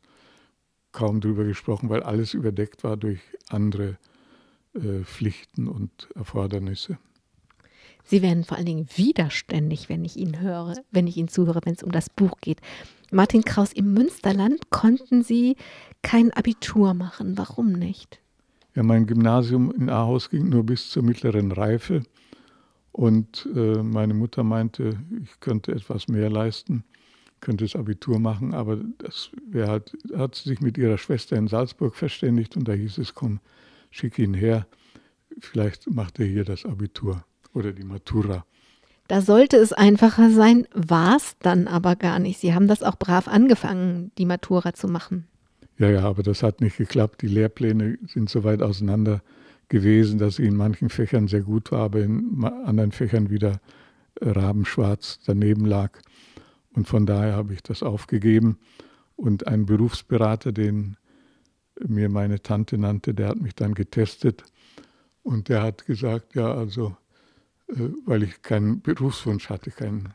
[0.92, 3.98] kaum drüber gesprochen, weil alles überdeckt war durch andere
[5.04, 6.98] Pflichten und Erfordernisse.
[8.04, 11.76] Sie werden vor allen Dingen widerständig, wenn ich ihn höre, wenn ich Ihnen zuhöre, wenn
[11.76, 12.60] es um das Buch geht.
[13.12, 15.56] Martin Kraus, im Münsterland konnten Sie
[16.02, 17.38] kein Abitur machen.
[17.38, 18.20] Warum nicht?
[18.76, 22.04] Ja, mein Gymnasium in Ahaus ging nur bis zur mittleren Reife.
[22.92, 26.84] Und äh, meine Mutter meinte, ich könnte etwas mehr leisten,
[27.40, 31.96] könnte das Abitur machen, aber das halt, hat sie sich mit ihrer Schwester in Salzburg
[31.96, 33.40] verständigt und da hieß es, komm,
[33.90, 34.68] schick ihn her,
[35.40, 37.24] vielleicht macht er hier das Abitur
[37.54, 38.46] oder die Matura.
[39.08, 42.40] Da sollte es einfacher sein, war es dann aber gar nicht.
[42.40, 45.26] Sie haben das auch brav angefangen, die Matura zu machen.
[45.80, 47.22] Ja, ja, aber das hat nicht geklappt.
[47.24, 49.24] Die Lehrpläne sind so weit auseinander
[49.70, 53.62] gewesen, dass sie in manchen Fächern sehr gut war, aber in anderen Fächern wieder
[54.22, 55.92] rabenschwarz daneben lag.
[56.74, 58.60] Und von daher habe ich das aufgegeben.
[59.16, 60.98] Und ein Berufsberater, den
[61.88, 64.44] mir meine Tante nannte, der hat mich dann getestet
[65.24, 66.98] und der hat gesagt, ja, also,
[67.68, 70.14] äh, weil ich keinen Berufswunsch hatte, keinen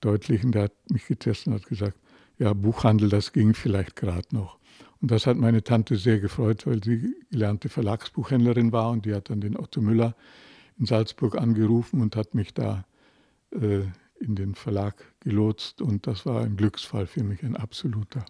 [0.00, 1.98] deutlichen, der hat mich getestet und hat gesagt,
[2.38, 4.58] ja, Buchhandel, das ging vielleicht gerade noch.
[5.00, 9.30] Und das hat meine Tante sehr gefreut, weil sie gelernte Verlagsbuchhändlerin war und die hat
[9.30, 10.14] dann den Otto Müller
[10.78, 12.84] in Salzburg angerufen und hat mich da
[13.52, 13.82] äh,
[14.18, 18.24] in den Verlag gelotst und das war ein Glücksfall für mich, ein absoluter.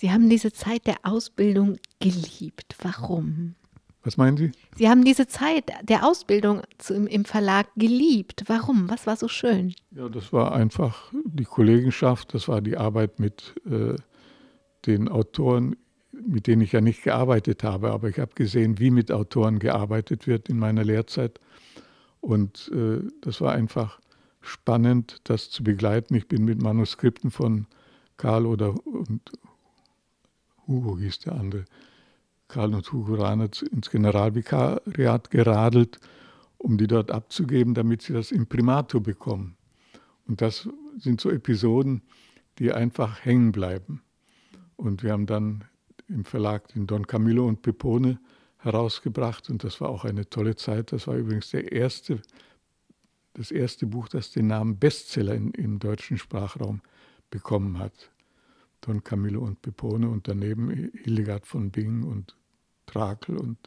[0.00, 2.74] Sie haben diese Zeit der Ausbildung geliebt.
[2.80, 3.54] Warum?
[4.02, 4.50] Was meinen Sie?
[4.78, 8.44] Sie haben diese Zeit der Ausbildung im Verlag geliebt.
[8.46, 8.88] Warum?
[8.88, 9.74] Was war so schön?
[9.90, 13.96] Ja, das war einfach die Kollegenschaft, das war die Arbeit mit äh,
[14.86, 15.76] den Autoren,
[16.12, 20.26] mit denen ich ja nicht gearbeitet habe, aber ich habe gesehen, wie mit Autoren gearbeitet
[20.26, 21.40] wird in meiner Lehrzeit.
[22.22, 24.00] Und äh, das war einfach
[24.40, 26.14] spannend, das zu begleiten.
[26.14, 27.66] Ich bin mit Manuskripten von
[28.16, 29.20] Karl oder und
[30.70, 31.66] Hugo hieß der andere,
[32.48, 35.98] Karl und Hugo Rahner ins Generalvikariat geradelt,
[36.58, 39.56] um die dort abzugeben, damit sie das Imprimatur bekommen.
[40.26, 42.02] Und das sind so Episoden,
[42.58, 44.02] die einfach hängen bleiben.
[44.76, 45.64] Und wir haben dann
[46.08, 48.18] im Verlag den Don Camillo und Pepone
[48.58, 50.92] herausgebracht und das war auch eine tolle Zeit.
[50.92, 52.20] Das war übrigens der erste,
[53.34, 56.82] das erste Buch, das den Namen Bestseller in, im deutschen Sprachraum
[57.30, 58.10] bekommen hat.
[58.80, 62.36] Don Camillo und Pepone und daneben Hildegard von Bing und
[62.86, 63.58] Trakel und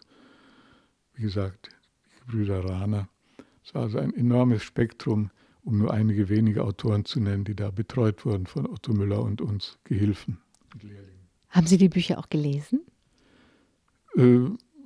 [1.15, 1.69] wie gesagt,
[2.15, 3.07] die Brüder Rahner.
[3.63, 5.29] Es war also ein enormes Spektrum,
[5.63, 9.41] um nur einige wenige Autoren zu nennen, die da betreut wurden von Otto Müller und
[9.41, 10.39] uns Gehilfen
[10.73, 11.29] und Lehrlingen.
[11.49, 12.81] Haben Sie die Bücher auch gelesen?
[14.15, 14.39] Äh,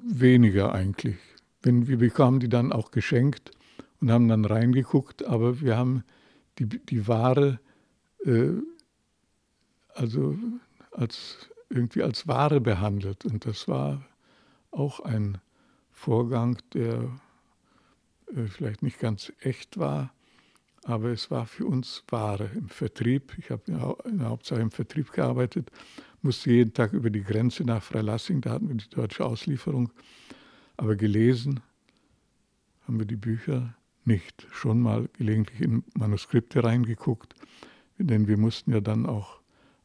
[0.03, 1.17] weniger eigentlich.
[1.61, 3.51] Wenn, wir bekamen die dann auch geschenkt
[3.99, 6.03] und haben dann reingeguckt, aber wir haben
[6.59, 7.59] die, die Ware
[8.25, 8.51] äh,
[9.97, 10.37] also
[10.91, 13.25] als irgendwie als Ware behandelt.
[13.25, 14.05] Und das war
[14.71, 15.39] auch ein
[15.91, 17.09] Vorgang, der
[18.35, 20.13] äh, vielleicht nicht ganz echt war,
[20.83, 23.33] aber es war für uns Ware im Vertrieb.
[23.37, 23.63] Ich habe
[24.05, 25.71] in der Hauptsache im Vertrieb gearbeitet,
[26.21, 29.91] musste jeden Tag über die Grenze nach Freilassing, da hatten wir die deutsche Auslieferung.
[30.77, 31.59] Aber gelesen
[32.85, 34.47] haben wir die Bücher nicht.
[34.51, 37.33] Schon mal gelegentlich in Manuskripte reingeguckt,
[37.97, 39.36] denn wir mussten ja dann auch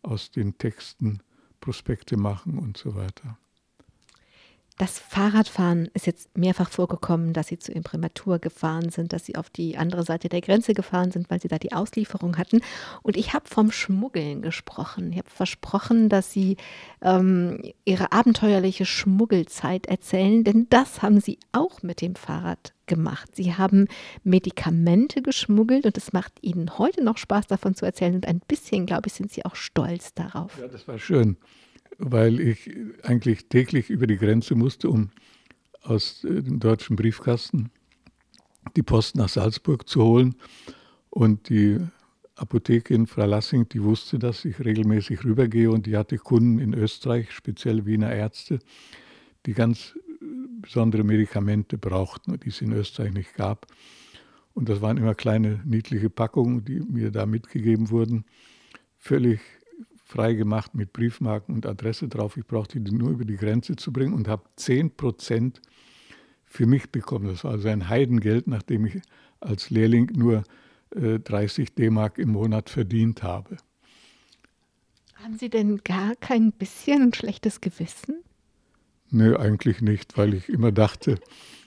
[0.03, 1.21] aus den Texten
[1.61, 3.39] Prospekte machen und so weiter.
[4.83, 9.49] Das Fahrradfahren ist jetzt mehrfach vorgekommen, dass Sie zu Imprimatur gefahren sind, dass Sie auf
[9.49, 12.63] die andere Seite der Grenze gefahren sind, weil Sie da die Auslieferung hatten.
[13.03, 15.13] Und ich habe vom Schmuggeln gesprochen.
[15.13, 16.57] Ich habe versprochen, dass Sie
[17.01, 23.37] ähm, Ihre abenteuerliche Schmuggelzeit erzählen, denn das haben Sie auch mit dem Fahrrad gemacht.
[23.37, 23.87] Sie haben
[24.25, 28.17] Medikamente geschmuggelt und es macht Ihnen heute noch Spaß, davon zu erzählen.
[28.17, 30.59] Und ein bisschen, glaube ich, sind Sie auch stolz darauf.
[30.59, 31.37] Ja, das war schön
[32.03, 32.71] weil ich
[33.05, 35.11] eigentlich täglich über die Grenze musste, um
[35.83, 37.71] aus äh, dem deutschen Briefkasten
[38.77, 40.35] die Post nach Salzburg zu holen.
[41.11, 41.79] Und die
[42.35, 47.31] Apotheke in Fralassing, die wusste, dass ich regelmäßig rübergehe und die hatte Kunden in Österreich,
[47.31, 48.59] speziell Wiener Ärzte,
[49.47, 50.25] die ganz äh,
[50.61, 53.67] besondere Medikamente brauchten, die es in Österreich nicht gab.
[54.55, 58.25] Und das waren immer kleine, niedliche Packungen, die mir da mitgegeben wurden.
[58.99, 59.41] Völlig
[60.13, 62.37] freigemacht mit Briefmarken und Adresse drauf.
[62.37, 65.63] Ich brauchte die nur über die Grenze zu bringen und habe 10 Prozent
[66.45, 67.29] für mich bekommen.
[67.29, 69.01] Das war also ein Heidengeld, nachdem ich
[69.41, 70.45] als Lehrling nur
[70.95, 73.57] äh, 30 D-Mark im Monat verdient habe.
[75.15, 78.23] Haben Sie denn gar kein bisschen ein schlechtes Gewissen?
[79.11, 81.19] Nö, eigentlich nicht, weil ich immer dachte,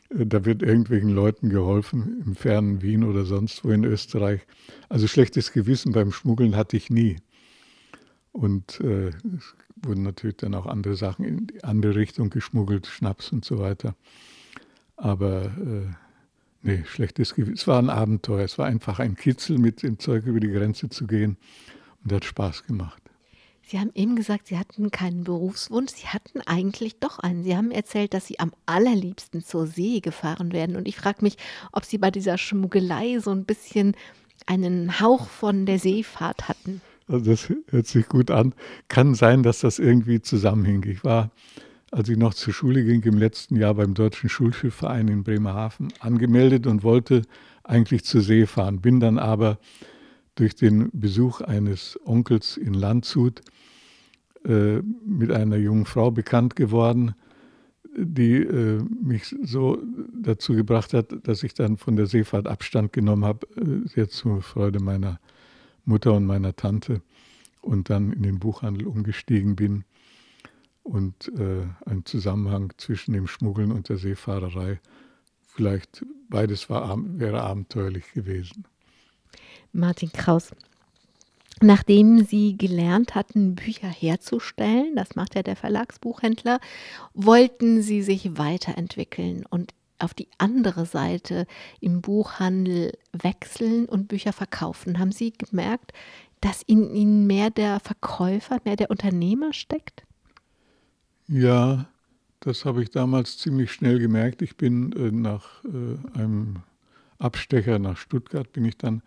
[0.10, 4.42] äh, da wird irgendwelchen Leuten geholfen, im fernen Wien oder sonst wo in Österreich.
[4.88, 7.18] Also schlechtes Gewissen beim Schmuggeln hatte ich nie.
[8.36, 13.32] Und äh, es wurden natürlich dann auch andere Sachen in die andere Richtung geschmuggelt, Schnaps
[13.32, 13.96] und so weiter.
[14.98, 15.88] Aber äh,
[16.62, 17.54] nee, schlechtes Gewissen.
[17.54, 18.44] Es war ein Abenteuer.
[18.44, 21.38] Es war einfach ein Kitzel, mit dem Zeug über die Grenze zu gehen.
[22.04, 23.02] Und hat Spaß gemacht.
[23.62, 25.94] Sie haben eben gesagt, Sie hatten keinen Berufswunsch.
[25.94, 27.46] Sie hatten eigentlich doch einen.
[27.46, 30.76] Sie haben erzählt, dass Sie am allerliebsten zur See gefahren werden.
[30.76, 31.38] Und ich frage mich,
[31.72, 33.96] ob Sie bei dieser Schmuggelei so ein bisschen
[34.46, 36.82] einen Hauch von der Seefahrt hatten.
[37.08, 38.54] Also das hört sich gut an.
[38.88, 40.84] Kann sein, dass das irgendwie zusammenhing.
[40.88, 41.32] Ich war,
[41.92, 46.66] als ich noch zur Schule ging, im letzten Jahr beim Deutschen Schulschiffverein in Bremerhaven angemeldet
[46.68, 47.22] und wollte
[47.64, 48.82] eigentlich zur See fahren.
[48.82, 49.60] Bin dann aber
[50.36, 53.42] durch den Besuch eines Onkels in Landshut
[54.46, 57.16] äh, mit einer jungen Frau bekannt geworden,
[57.98, 59.82] die äh, mich so
[60.22, 64.42] dazu gebracht hat, dass ich dann von der Seefahrt Abstand genommen habe, äh, sehr zur
[64.42, 65.20] Freude meiner
[65.86, 67.02] Mutter und meiner Tante
[67.62, 69.86] und dann in den Buchhandel umgestiegen bin
[70.84, 74.80] und äh, ein Zusammenhang zwischen dem Schmuggeln und der Seefahrerei,
[75.48, 78.66] vielleicht beides war, wäre abenteuerlich gewesen.
[79.72, 80.54] Martin Kraus,
[81.62, 86.60] Nachdem Sie gelernt hatten, Bücher herzustellen, das macht ja der Verlagsbuchhändler,
[87.14, 91.48] wollten Sie sich weiterentwickeln und auf die andere Seite
[91.80, 95.00] im Buchhandel wechseln und Bücher verkaufen?
[95.00, 95.94] Haben Sie gemerkt,
[96.42, 100.04] dass in Ihnen mehr der Verkäufer, mehr der Unternehmer steckt?
[101.28, 101.88] Ja,
[102.40, 104.42] das habe ich damals ziemlich schnell gemerkt.
[104.42, 106.58] Ich bin äh, nach äh, einem
[107.18, 109.02] Abstecher nach Stuttgart, bin ich dann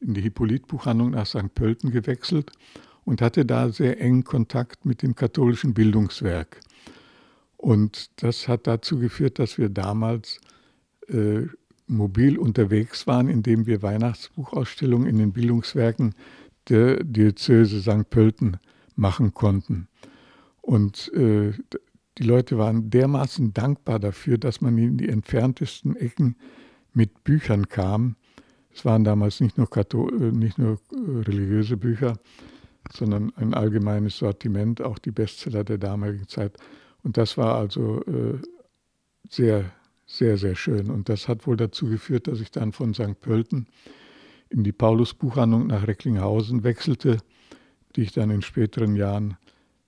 [0.00, 1.54] in die Hippolytbuchhandlung nach St.
[1.54, 2.52] Pölten gewechselt
[3.04, 6.60] und hatte da sehr engen Kontakt mit dem katholischen Bildungswerk.
[7.64, 10.38] Und das hat dazu geführt, dass wir damals
[11.08, 11.46] äh,
[11.86, 16.14] mobil unterwegs waren, indem wir Weihnachtsbuchausstellungen in den Bildungswerken
[16.68, 18.10] der Diözese St.
[18.10, 18.58] Pölten
[18.96, 19.88] machen konnten.
[20.60, 21.52] Und äh,
[22.18, 26.36] die Leute waren dermaßen dankbar dafür, dass man in die entferntesten Ecken
[26.92, 28.16] mit Büchern kam.
[28.74, 32.18] Es waren damals nicht nur, äh, nicht nur äh, religiöse Bücher,
[32.92, 36.58] sondern ein allgemeines Sortiment, auch die Bestseller der damaligen Zeit.
[37.04, 38.38] Und das war also äh,
[39.28, 39.70] sehr
[40.06, 40.90] sehr, sehr schön.
[40.90, 43.20] Und das hat wohl dazu geführt, dass ich dann von St.
[43.20, 43.66] Pölten
[44.48, 47.18] in die Paulusbuchhandlung nach Recklinghausen wechselte,
[47.96, 49.36] die ich dann in späteren Jahren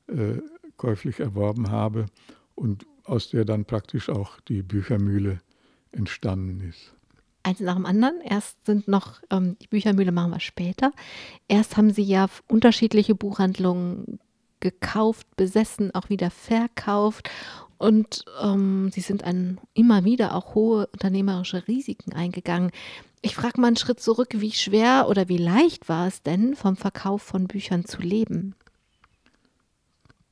[0.08, 0.40] äh,
[0.76, 2.06] käuflich erworben habe
[2.54, 5.40] und aus der dann praktisch auch die Büchermühle
[5.92, 6.92] entstanden ist.
[7.42, 8.20] Eins nach dem anderen.
[8.24, 10.90] Erst sind noch, ähm, die Büchermühle machen wir später.
[11.46, 14.18] Erst haben Sie ja unterschiedliche Buchhandlungen
[14.60, 17.30] gekauft, besessen, auch wieder verkauft.
[17.78, 22.70] Und ähm, sie sind ein, immer wieder auch hohe unternehmerische Risiken eingegangen.
[23.20, 26.76] Ich frage mal einen Schritt zurück, wie schwer oder wie leicht war es denn, vom
[26.76, 28.54] Verkauf von Büchern zu leben?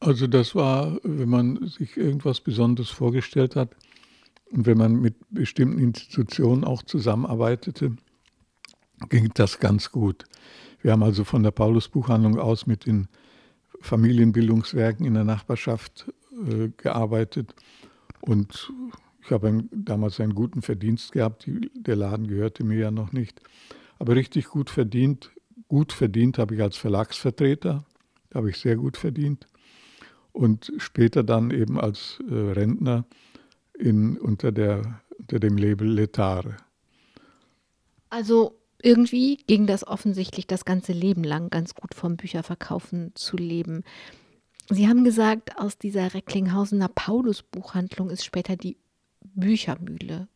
[0.00, 3.70] Also das war, wenn man sich irgendwas Besonderes vorgestellt hat
[4.50, 7.96] und wenn man mit bestimmten Institutionen auch zusammenarbeitete,
[9.08, 10.24] ging das ganz gut.
[10.82, 13.08] Wir haben also von der Paulusbuchhandlung aus mit den
[13.80, 16.12] Familienbildungswerken in der Nachbarschaft
[16.48, 17.54] äh, gearbeitet
[18.20, 18.72] und
[19.24, 21.46] ich habe damals einen guten Verdienst gehabt.
[21.46, 23.40] Die, der Laden gehörte mir ja noch nicht.
[23.98, 25.30] Aber richtig gut verdient,
[25.68, 27.87] gut verdient habe ich als Verlagsvertreter.
[28.28, 29.46] Da habe ich sehr gut verdient.
[30.32, 33.06] Und später dann eben als äh, Rentner
[33.78, 36.56] in, unter, der, unter dem Label Letare.
[38.10, 43.82] Also irgendwie ging das offensichtlich das ganze Leben lang ganz gut vom Bücherverkaufen zu leben.
[44.68, 48.76] Sie haben gesagt, aus dieser Recklinghausener Paulus-Buchhandlung ist später die
[49.34, 50.28] Büchermühle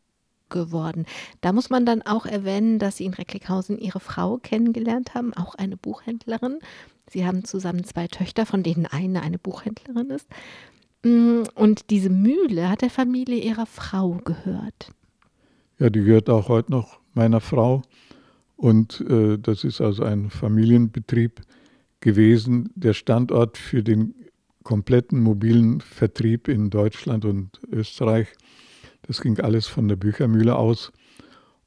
[0.49, 1.05] geworden.
[1.43, 5.55] Da muss man dann auch erwähnen, dass Sie in Recklinghausen Ihre Frau kennengelernt haben, auch
[5.55, 6.59] eine Buchhändlerin.
[7.11, 10.27] Sie haben zusammen zwei Töchter, von denen eine eine Buchhändlerin ist.
[11.05, 14.91] Mm, und diese Mühle hat der Familie Ihrer Frau gehört.
[15.79, 17.83] Ja, die gehört auch heute noch meiner Frau.
[18.59, 21.43] Und äh, das ist also ein Familienbetrieb
[22.01, 24.17] gewesen, der Standort für den
[24.65, 28.27] kompletten mobilen Vertrieb in Deutschland und Österreich.
[29.03, 30.93] Das ging alles von der Büchermühle aus.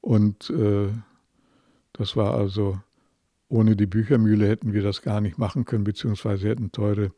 [0.02, 0.90] Und äh,
[1.94, 2.78] das war also,
[3.48, 7.14] ohne die Büchermühle hätten wir das gar nicht machen können, beziehungsweise hätten teure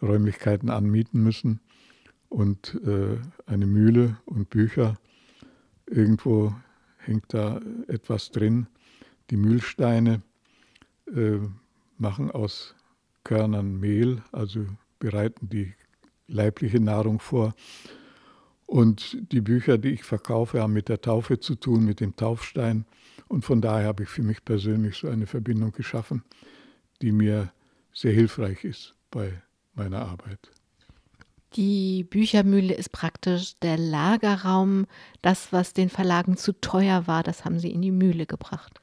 [0.00, 1.58] Räumlichkeiten anmieten müssen.
[2.28, 4.98] Und äh, eine Mühle und Bücher,
[5.86, 6.54] irgendwo
[6.98, 8.68] hängt da etwas drin.
[9.30, 10.22] Die Mühlsteine
[11.06, 11.38] äh,
[11.98, 12.74] machen aus
[13.24, 14.66] Körnern Mehl, also
[14.98, 15.74] bereiten die
[16.26, 17.54] leibliche Nahrung vor.
[18.66, 22.86] Und die Bücher, die ich verkaufe, haben mit der Taufe zu tun, mit dem Taufstein.
[23.28, 26.22] Und von daher habe ich für mich persönlich so eine Verbindung geschaffen,
[27.02, 27.52] die mir
[27.92, 29.42] sehr hilfreich ist bei
[29.74, 30.50] meiner Arbeit.
[31.54, 34.86] Die Büchermühle ist praktisch der Lagerraum.
[35.20, 38.80] Das, was den Verlagen zu teuer war, das haben sie in die Mühle gebracht.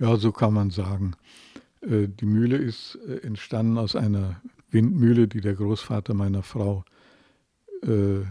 [0.00, 1.12] Ja, so kann man sagen.
[1.82, 6.84] Äh, die Mühle ist äh, entstanden aus einer Windmühle, die der Großvater meiner Frau
[7.82, 8.24] äh,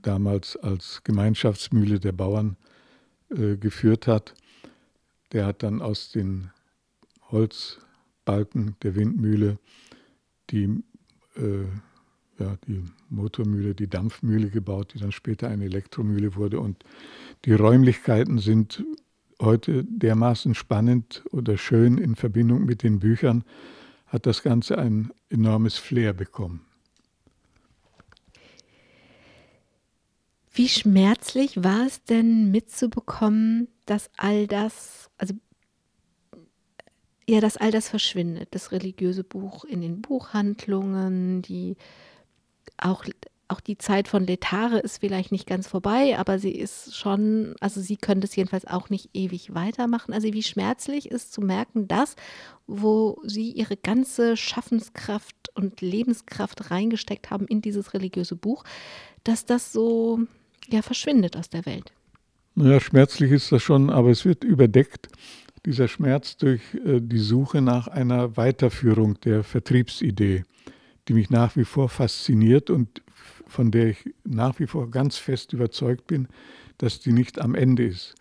[0.00, 2.56] damals als Gemeinschaftsmühle der Bauern
[3.30, 4.34] geführt hat.
[5.32, 6.50] Der hat dann aus den
[7.30, 9.58] Holzbalken der Windmühle
[10.50, 10.84] die,
[11.36, 11.64] äh,
[12.38, 16.60] ja, die Motormühle, die Dampfmühle gebaut, die dann später eine Elektromühle wurde.
[16.60, 16.84] Und
[17.46, 18.84] die Räumlichkeiten sind
[19.40, 23.44] heute dermaßen spannend oder schön in Verbindung mit den Büchern,
[24.06, 26.64] hat das Ganze ein enormes Flair bekommen.
[30.52, 35.34] Wie schmerzlich war es denn mitzubekommen, dass all das, also
[37.26, 41.76] ja, dass all das verschwindet, das religiöse Buch in den Buchhandlungen, die
[42.76, 43.04] auch
[43.48, 47.80] auch die Zeit von Letare ist vielleicht nicht ganz vorbei, aber sie ist schon, also
[47.80, 50.14] sie können das jedenfalls auch nicht ewig weitermachen.
[50.14, 52.16] Also wie schmerzlich ist zu merken, dass,
[52.66, 58.64] wo sie ihre ganze Schaffenskraft und Lebenskraft reingesteckt haben in dieses religiöse Buch,
[59.24, 60.20] dass das so
[60.70, 61.92] ja verschwindet aus der Welt.
[62.54, 65.08] Naja, schmerzlich ist das schon, aber es wird überdeckt,
[65.66, 70.44] dieser Schmerz durch äh, die Suche nach einer Weiterführung der Vertriebsidee,
[71.08, 73.02] die mich nach wie vor fasziniert und
[73.54, 76.26] von der ich nach wie vor ganz fest überzeugt bin,
[76.78, 78.16] dass die nicht am Ende ist,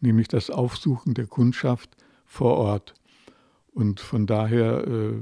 [0.00, 2.92] nämlich das Aufsuchen der Kundschaft vor Ort.
[3.72, 5.14] Und von daher äh,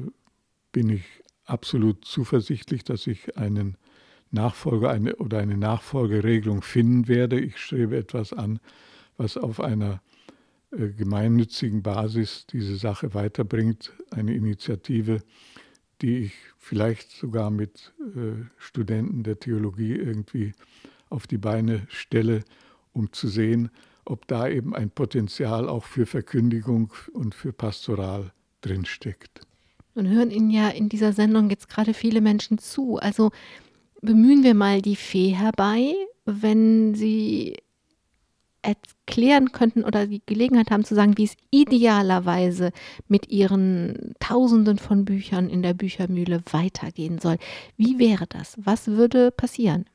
[0.73, 1.05] bin ich
[1.45, 3.77] absolut zuversichtlich, dass ich einen
[4.33, 7.39] Nachfolger eine, oder eine Nachfolgeregelung finden werde.
[7.39, 8.59] Ich strebe etwas an,
[9.17, 10.03] was auf einer
[10.73, 15.23] äh, gemeinnützigen Basis diese Sache weiterbringt, eine Initiative,
[16.03, 20.53] die ich vielleicht sogar mit äh, Studenten der Theologie irgendwie
[21.09, 22.43] auf die Beine stelle,
[22.93, 23.71] um zu sehen,
[24.05, 29.43] ob da eben ein Potenzial auch für Verkündigung und für Pastoral drinsteckt.
[29.95, 32.97] Nun hören Ihnen ja in dieser Sendung jetzt gerade viele Menschen zu.
[32.97, 33.31] Also
[34.01, 35.95] bemühen wir mal die Fee herbei,
[36.25, 37.57] wenn Sie
[38.63, 42.73] erklären könnten oder die Gelegenheit haben zu sagen, wie es idealerweise
[43.09, 47.37] mit Ihren Tausenden von Büchern in der Büchermühle weitergehen soll.
[47.77, 48.57] Wie wäre das?
[48.63, 49.87] Was würde passieren?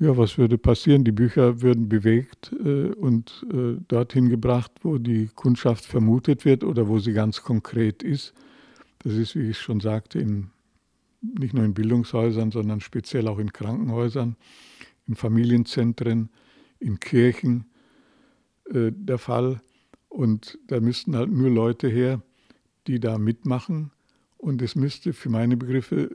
[0.00, 1.02] Ja, was würde passieren?
[1.02, 6.86] Die Bücher würden bewegt äh, und äh, dorthin gebracht, wo die Kundschaft vermutet wird oder
[6.86, 8.32] wo sie ganz konkret ist.
[9.00, 10.50] Das ist, wie ich schon sagte, in,
[11.20, 14.36] nicht nur in Bildungshäusern, sondern speziell auch in Krankenhäusern,
[15.08, 16.30] in Familienzentren,
[16.80, 17.66] in Kirchen
[18.70, 19.60] äh, der Fall.
[20.08, 22.22] Und da müssten halt nur Leute her,
[22.86, 23.90] die da mitmachen.
[24.36, 26.10] Und es müsste für meine Begriffe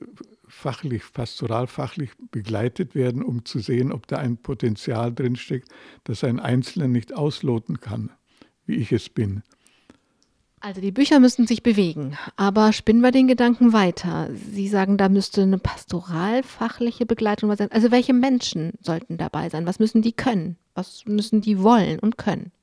[0.47, 5.69] fachlich, pastoralfachlich begleitet werden, um zu sehen, ob da ein Potenzial drinsteckt,
[6.05, 8.11] das ein Einzelner nicht ausloten kann,
[8.65, 9.43] wie ich es bin.
[10.65, 14.29] Also die Bücher müssen sich bewegen, aber spinnen wir den Gedanken weiter.
[14.53, 17.69] Sie sagen, da müsste eine pastoralfachliche Begleitung sein.
[17.69, 19.65] Also welche Menschen sollten dabei sein?
[19.65, 20.55] Was müssen die können?
[20.73, 22.53] Was müssen die wollen und können?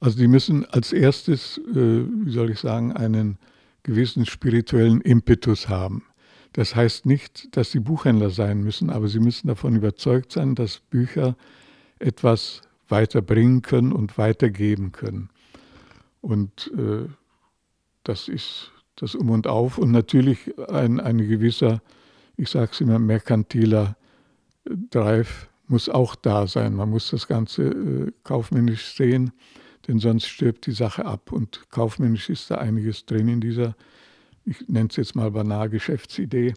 [0.00, 3.38] Also die müssen als erstes, äh, wie soll ich sagen, einen
[3.84, 6.02] gewissen spirituellen Impetus haben.
[6.54, 10.80] Das heißt nicht, dass sie Buchhändler sein müssen, aber sie müssen davon überzeugt sein, dass
[10.80, 11.36] Bücher
[12.00, 15.30] etwas weiterbringen können und weitergeben können.
[16.20, 17.08] Und äh,
[18.04, 21.80] das ist das Um und Auf und natürlich ein, ein gewisser,
[22.36, 23.96] ich sage es immer, merkantiler
[24.90, 26.74] Drive muss auch da sein.
[26.74, 29.32] Man muss das Ganze äh, kaufmännisch sehen,
[29.86, 31.30] denn sonst stirbt die Sache ab.
[31.32, 33.76] Und kaufmännisch ist da einiges drin in dieser,
[34.44, 36.54] ich nenne es jetzt mal banal, Geschäftsidee.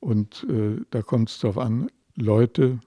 [0.00, 2.80] Und äh, da kommt es darauf an, Leute,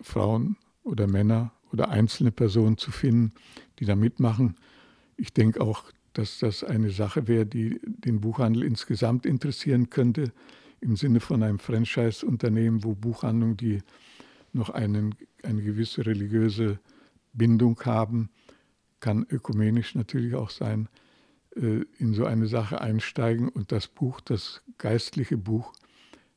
[0.00, 3.32] Frauen oder Männer oder einzelne Personen zu finden,
[3.78, 4.56] die da mitmachen.
[5.16, 10.32] Ich denke auch, dass das eine Sache wäre, die den Buchhandel insgesamt interessieren könnte,
[10.80, 13.82] im Sinne von einem Franchise-Unternehmen, wo Buchhandlungen, die
[14.52, 16.78] noch einen, eine gewisse religiöse
[17.32, 18.30] Bindung haben,
[18.98, 20.88] kann ökumenisch natürlich auch sein,
[21.56, 25.72] äh, in so eine Sache einsteigen und das Buch, das geistliche Buch,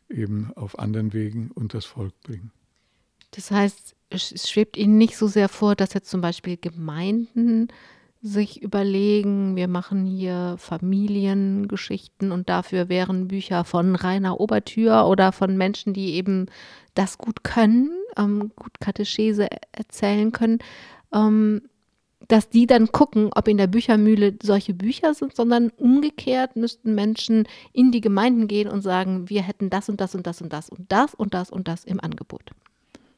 [0.10, 2.52] eben auf anderen Wegen und das Volk bringen.
[3.32, 7.70] Das heißt, es schwebt Ihnen nicht so sehr vor, dass jetzt zum Beispiel Gemeinden
[8.24, 15.58] sich überlegen, wir machen hier Familiengeschichten und dafür wären Bücher von Rainer Obertür oder von
[15.58, 16.46] Menschen, die eben
[16.96, 20.60] das gut können, ähm, gut Katechese erzählen können,
[21.14, 21.64] ähm,
[22.30, 27.46] dass die dann gucken, ob in der Büchermühle solche Bücher sind, sondern umgekehrt müssten Menschen
[27.74, 30.70] in die Gemeinden gehen und sagen, wir hätten das und das und das und das
[30.70, 32.52] und das und das und das im Angebot.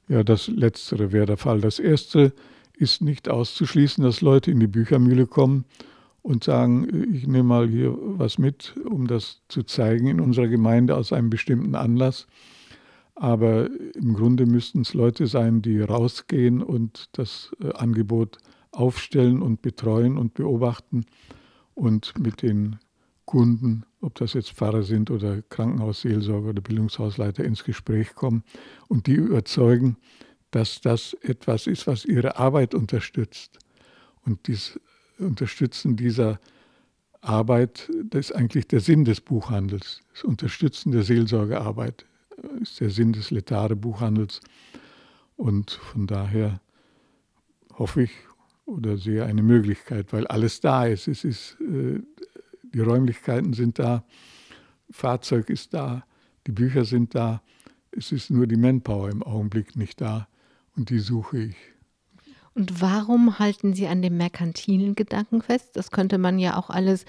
[0.08, 1.62] Ja, das Letztere wäre der Fall.
[1.62, 2.34] Das Erste
[2.78, 5.66] ist nicht auszuschließen, dass Leute in die Büchermühle kommen
[6.22, 10.96] und sagen, ich nehme mal hier was mit, um das zu zeigen in unserer Gemeinde
[10.96, 12.28] aus einem bestimmten Anlass.
[13.16, 18.40] Aber im Grunde müssten es Leute sein, die rausgehen und das äh, Angebot
[18.72, 21.06] aufstellen und betreuen und beobachten
[21.76, 22.78] und mit den
[23.26, 28.44] Kunden, ob das jetzt Pfarrer sind oder Krankenhausseelsorger oder Bildungshausleiter, ins Gespräch kommen
[28.88, 29.98] und die überzeugen,
[30.52, 33.60] dass das etwas ist, was ihre Arbeit unterstützt.
[34.24, 34.80] Und das
[35.20, 36.40] Unterstützen dieser
[37.22, 40.02] Arbeit, das ist eigentlich der Sinn des Buchhandels.
[40.14, 42.06] Das Unterstützen der Seelsorgearbeit
[42.62, 44.42] ist der Sinn des Letare-Buchhandels.
[45.36, 46.62] Und von daher
[47.74, 48.12] hoffe ich
[48.66, 51.08] oder sehe eine Möglichkeit, weil alles da ist.
[51.08, 52.00] Es ist äh,
[52.74, 54.04] die Räumlichkeiten sind da,
[54.90, 56.06] Fahrzeug ist da,
[56.48, 57.42] die Bücher sind da.
[57.92, 60.28] Es ist nur die Manpower im Augenblick nicht da
[60.76, 61.56] und die suche ich.
[62.54, 65.76] Und warum halten Sie an dem merkantilen Gedanken fest?
[65.76, 67.04] Das könnte man ja auch alles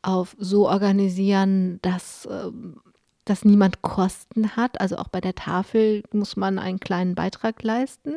[0.00, 2.80] auf so organisieren, dass, ähm,
[3.24, 4.80] dass niemand Kosten hat.
[4.80, 8.14] Also auch bei der Tafel muss man einen kleinen Beitrag leisten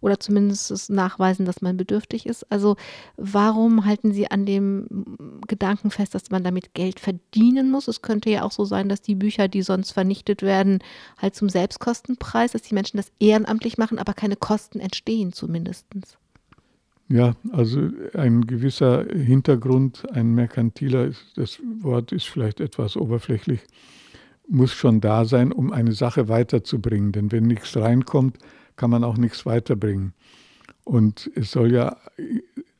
[0.00, 2.50] oder zumindest nachweisen, dass man bedürftig ist.
[2.50, 2.76] Also
[3.16, 7.88] warum halten Sie an dem Gedanken fest, dass man damit Geld verdienen muss.
[7.88, 10.80] Es könnte ja auch so sein, dass die Bücher, die sonst vernichtet werden,
[11.18, 15.86] halt zum Selbstkostenpreis, dass die Menschen das ehrenamtlich machen, aber keine Kosten entstehen zumindest.
[17.08, 23.60] Ja, also ein gewisser Hintergrund, ein merkantiler, das Wort ist vielleicht etwas oberflächlich,
[24.52, 27.12] muss schon da sein, um eine Sache weiterzubringen.
[27.12, 28.38] Denn wenn nichts reinkommt,
[28.76, 30.12] kann man auch nichts weiterbringen.
[30.84, 31.96] Und es soll ja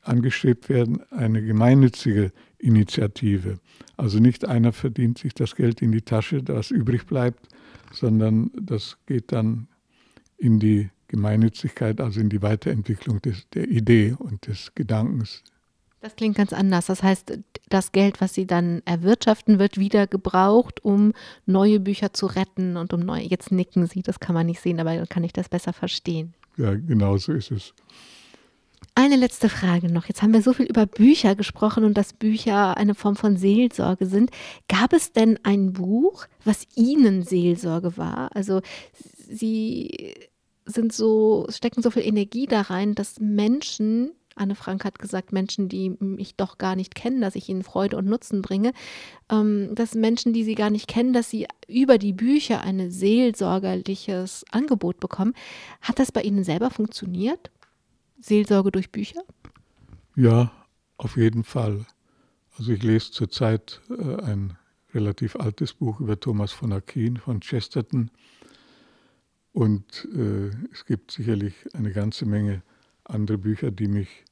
[0.01, 3.59] angestrebt werden, eine gemeinnützige Initiative.
[3.97, 7.47] Also nicht einer verdient sich das Geld in die Tasche, das übrig bleibt,
[7.91, 9.67] sondern das geht dann
[10.37, 15.43] in die Gemeinnützigkeit, also in die Weiterentwicklung des, der Idee und des Gedankens.
[16.03, 16.87] Das klingt ganz anders.
[16.87, 17.39] Das heißt,
[17.69, 21.13] das Geld, was Sie dann erwirtschaften, wird wieder gebraucht, um
[21.45, 23.23] neue Bücher zu retten und um neue.
[23.23, 26.33] Jetzt nicken Sie, das kann man nicht sehen, aber dann kann ich das besser verstehen.
[26.57, 27.73] Ja, genau so ist es.
[28.95, 30.07] Eine letzte Frage noch.
[30.07, 34.05] Jetzt haben wir so viel über Bücher gesprochen und dass Bücher eine Form von Seelsorge
[34.05, 34.29] sind.
[34.67, 38.35] Gab es denn ein Buch, was Ihnen Seelsorge war?
[38.35, 38.59] Also
[38.93, 40.15] Sie
[40.65, 45.69] sind so, stecken so viel Energie da rein, dass Menschen, Anne Frank hat gesagt, Menschen,
[45.69, 48.73] die mich doch gar nicht kennen, dass ich ihnen Freude und Nutzen bringe,
[49.29, 54.45] ähm, dass Menschen, die sie gar nicht kennen, dass sie über die Bücher ein seelsorgerliches
[54.51, 55.33] Angebot bekommen.
[55.81, 57.51] Hat das bei Ihnen selber funktioniert?
[58.19, 59.21] Seelsorge durch Bücher?
[60.15, 60.51] Ja,
[60.97, 61.85] auf jeden Fall.
[62.57, 64.57] Also ich lese zurzeit äh, ein
[64.93, 68.11] relativ altes Buch über Thomas von Aquin von Chesterton
[69.53, 72.63] und äh, es gibt sicherlich eine ganze Menge
[73.05, 74.23] andere Bücher, die mich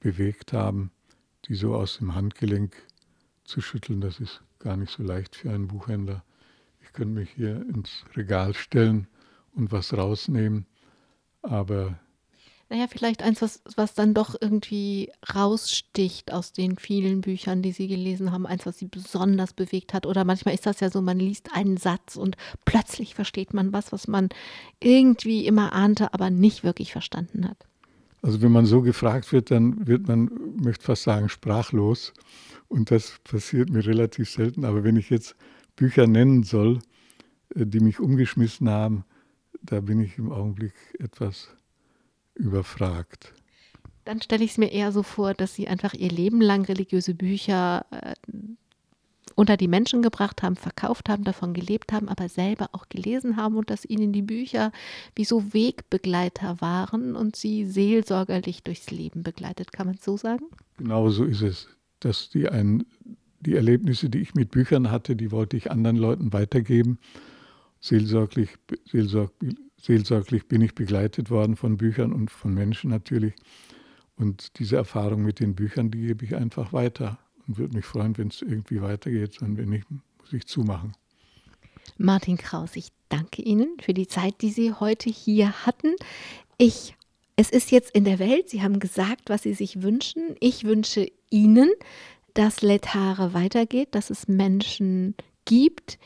[0.00, 0.90] bewegt haben,
[1.46, 2.74] die so aus dem Handgelenk
[3.44, 6.24] zu schütteln, das ist gar nicht so leicht für einen Buchhändler.
[6.82, 9.06] Ich könnte mich hier ins Regal stellen
[9.54, 10.66] und was rausnehmen,
[11.42, 11.98] aber
[12.72, 17.88] naja, vielleicht eins, was, was dann doch irgendwie raussticht aus den vielen Büchern, die Sie
[17.88, 20.06] gelesen haben, eins, was Sie besonders bewegt hat.
[20.06, 23.90] Oder manchmal ist das ja so, man liest einen Satz und plötzlich versteht man was,
[23.90, 24.28] was man
[24.78, 27.66] irgendwie immer ahnte, aber nicht wirklich verstanden hat.
[28.22, 30.30] Also wenn man so gefragt wird, dann wird man,
[30.62, 32.12] möchte fast sagen, sprachlos.
[32.68, 34.64] Und das passiert mir relativ selten.
[34.64, 35.34] Aber wenn ich jetzt
[35.76, 36.80] Bücher nennen soll,
[37.54, 39.04] äh, die mich umgeschmissen haben,
[39.62, 41.48] da bin ich im Augenblick etwas
[42.34, 43.34] überfragt.
[44.04, 47.14] Dann stelle ich es mir eher so vor, dass Sie einfach Ihr Leben lang religiöse
[47.14, 48.14] Bücher äh,
[49.40, 53.56] unter die Menschen gebracht haben, verkauft haben, davon gelebt haben, aber selber auch gelesen haben
[53.56, 54.70] und dass ihnen die Bücher
[55.14, 59.72] wie so Wegbegleiter waren und sie seelsorgerlich durchs Leben begleitet.
[59.72, 60.44] Kann man so sagen?
[60.76, 61.68] Genau so ist es.
[62.00, 62.84] Dass die, ein,
[63.40, 66.98] die Erlebnisse, die ich mit Büchern hatte, die wollte ich anderen Leuten weitergeben.
[67.80, 68.50] Seelsorglich,
[68.84, 73.32] seelsorglich seelsorglich bin ich begleitet worden von Büchern und von Menschen natürlich.
[74.16, 77.18] Und diese Erfahrung mit den Büchern, die gebe ich einfach weiter
[77.50, 79.42] und würde mich freuen, wenn es irgendwie weitergeht.
[79.42, 80.94] Und wenn nicht, muss ich zumachen.
[81.98, 85.96] Martin Kraus, ich danke Ihnen für die Zeit, die Sie heute hier hatten.
[86.58, 86.94] Ich,
[87.34, 88.48] es ist jetzt in der Welt.
[88.48, 90.36] Sie haben gesagt, was Sie sich wünschen.
[90.38, 91.70] Ich wünsche Ihnen,
[92.34, 95.98] dass Letare weitergeht, dass es Menschen gibt,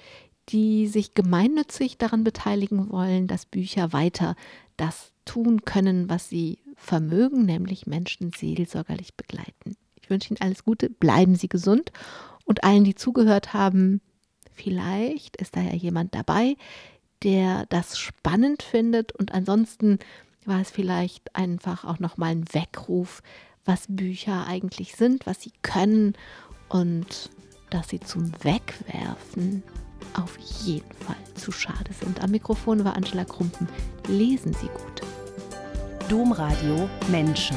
[0.49, 4.35] die sich gemeinnützig daran beteiligen wollen, dass Bücher weiter
[4.79, 9.77] das tun können, was sie vermögen, nämlich Menschen seelsorgerlich begleiten.
[10.05, 11.91] Ich wünsche Ihnen alles Gute, bleiben Sie gesund
[12.45, 14.03] und allen, die zugehört haben,
[14.53, 16.57] vielleicht ist da ja jemand dabei,
[17.23, 19.99] der das spannend findet und ansonsten
[20.45, 23.23] war es vielleicht einfach auch nochmal ein Weckruf,
[23.65, 26.13] was Bücher eigentlich sind, was sie können
[26.69, 27.31] und
[27.71, 29.63] dass sie zum Wegwerfen
[30.13, 30.37] auf
[30.67, 32.23] jeden Fall zu schade sind.
[32.23, 33.71] Am Mikrofon war Angela Krumpen.
[34.07, 35.01] Lesen Sie gut.
[36.11, 37.57] Domradio Menschen.